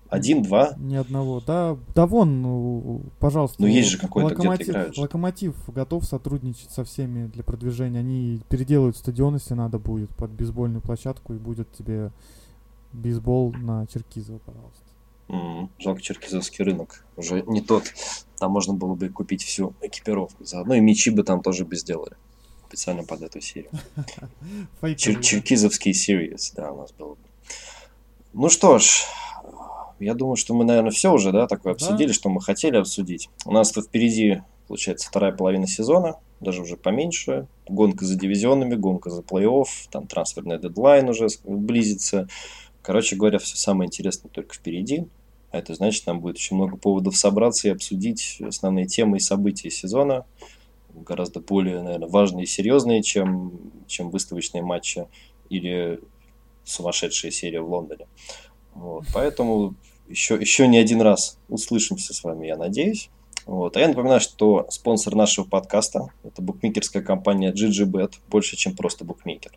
[0.08, 0.74] один, два?
[0.78, 1.42] Ни одного.
[1.46, 3.60] Да, да вон, ну, пожалуйста.
[3.60, 8.00] Ну, есть же какой-то, локомотив, где Локомотив готов сотрудничать со всеми для продвижения.
[8.00, 12.10] Они переделают стадион, если надо будет, под бейсбольную площадку, и будет тебе
[12.92, 14.82] бейсбол на Черкизово, пожалуйста.
[15.28, 17.84] Mm, жалко, черкизовский рынок уже не тот.
[18.38, 20.44] Там можно было бы купить всю экипировку.
[20.44, 22.16] Заодно и мечи бы там тоже бы сделали.
[22.68, 23.70] Специально под эту серию.
[24.82, 27.18] Чер- черкизовский сервис, да, у нас был бы.
[28.34, 29.04] Ну что ж,
[29.98, 32.14] я думаю, что мы, наверное, все уже, да, такое обсудили, да.
[32.14, 33.30] что мы хотели обсудить.
[33.44, 37.46] У нас тут впереди, получается, вторая половина сезона, даже уже поменьше.
[37.68, 42.28] Гонка за дивизионами, гонка за плей-офф, там трансферный дедлайн уже близится.
[42.82, 45.06] Короче говоря, все самое интересное только впереди.
[45.50, 49.70] А это значит, нам будет очень много поводов собраться и обсудить основные темы и события
[49.70, 50.26] сезона.
[50.94, 53.52] Гораздо более, наверное, важные и серьезные, чем,
[53.86, 55.06] чем выставочные матчи
[55.48, 56.00] или
[56.64, 58.06] сумасшедшая серия в Лондоне.
[58.76, 59.74] Вот, поэтому
[60.08, 63.10] еще, еще не один раз услышимся с вами, я надеюсь.
[63.46, 63.76] Вот.
[63.76, 69.52] А я напоминаю, что спонсор нашего подкаста– это букмекерская компания GGBet, больше, чем просто букмекер.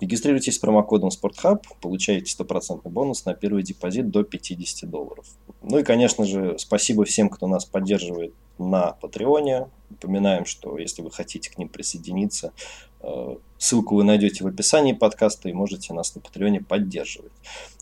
[0.00, 5.26] Регистрируйтесь с промокодом SportHub, получаете стопроцентный бонус на первый депозит до 50 долларов.
[5.62, 9.68] Ну и, конечно же, спасибо всем, кто нас поддерживает на Патреоне.
[9.90, 12.52] Напоминаем, что если вы хотите к ним присоединиться,
[13.00, 17.32] э, ссылку вы найдете в описании подкаста и можете нас на Патреоне поддерживать.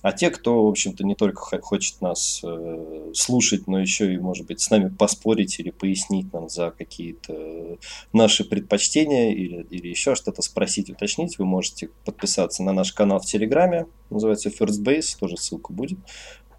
[0.02, 4.46] А те, кто, в общем-то, не только хочет нас э, слушать, но еще и, может
[4.46, 7.78] быть, с нами поспорить или пояснить нам за какие-то
[8.12, 13.26] наши предпочтения или, или еще что-то спросить, уточнить, вы можете подписаться на наш канал в
[13.26, 15.98] Телеграме, называется First Base, тоже ссылка будет.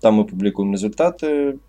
[0.02, 1.60] Там мы публикуем результаты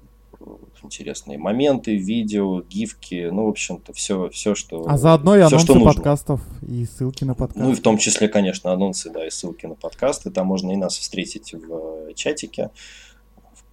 [0.83, 5.85] интересные моменты, видео, гифки, ну, в общем-то, все, все что А заодно и все, анонсы
[5.85, 7.63] подкастов и ссылки на подкасты.
[7.63, 10.31] Ну, и в том числе, конечно, анонсы, да, и ссылки на подкасты.
[10.31, 12.71] Там можно и нас встретить в э, чатике,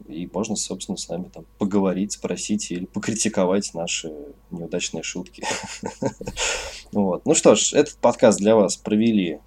[0.08, 4.12] и можно, собственно, с нами там поговорить, спросить или покритиковать наши
[4.52, 5.44] неудачные шутки.
[6.92, 7.26] Вот.
[7.26, 9.40] Ну что ж, этот подкаст для вас провели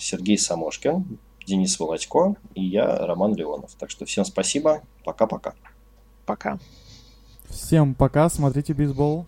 [0.00, 3.76] Сергей Самошкин, Денис Волочко и я, Роман Леонов.
[3.78, 5.54] Так что всем спасибо, пока-пока.
[6.30, 6.60] Пока.
[7.48, 9.26] Всем пока, смотрите бейсбол.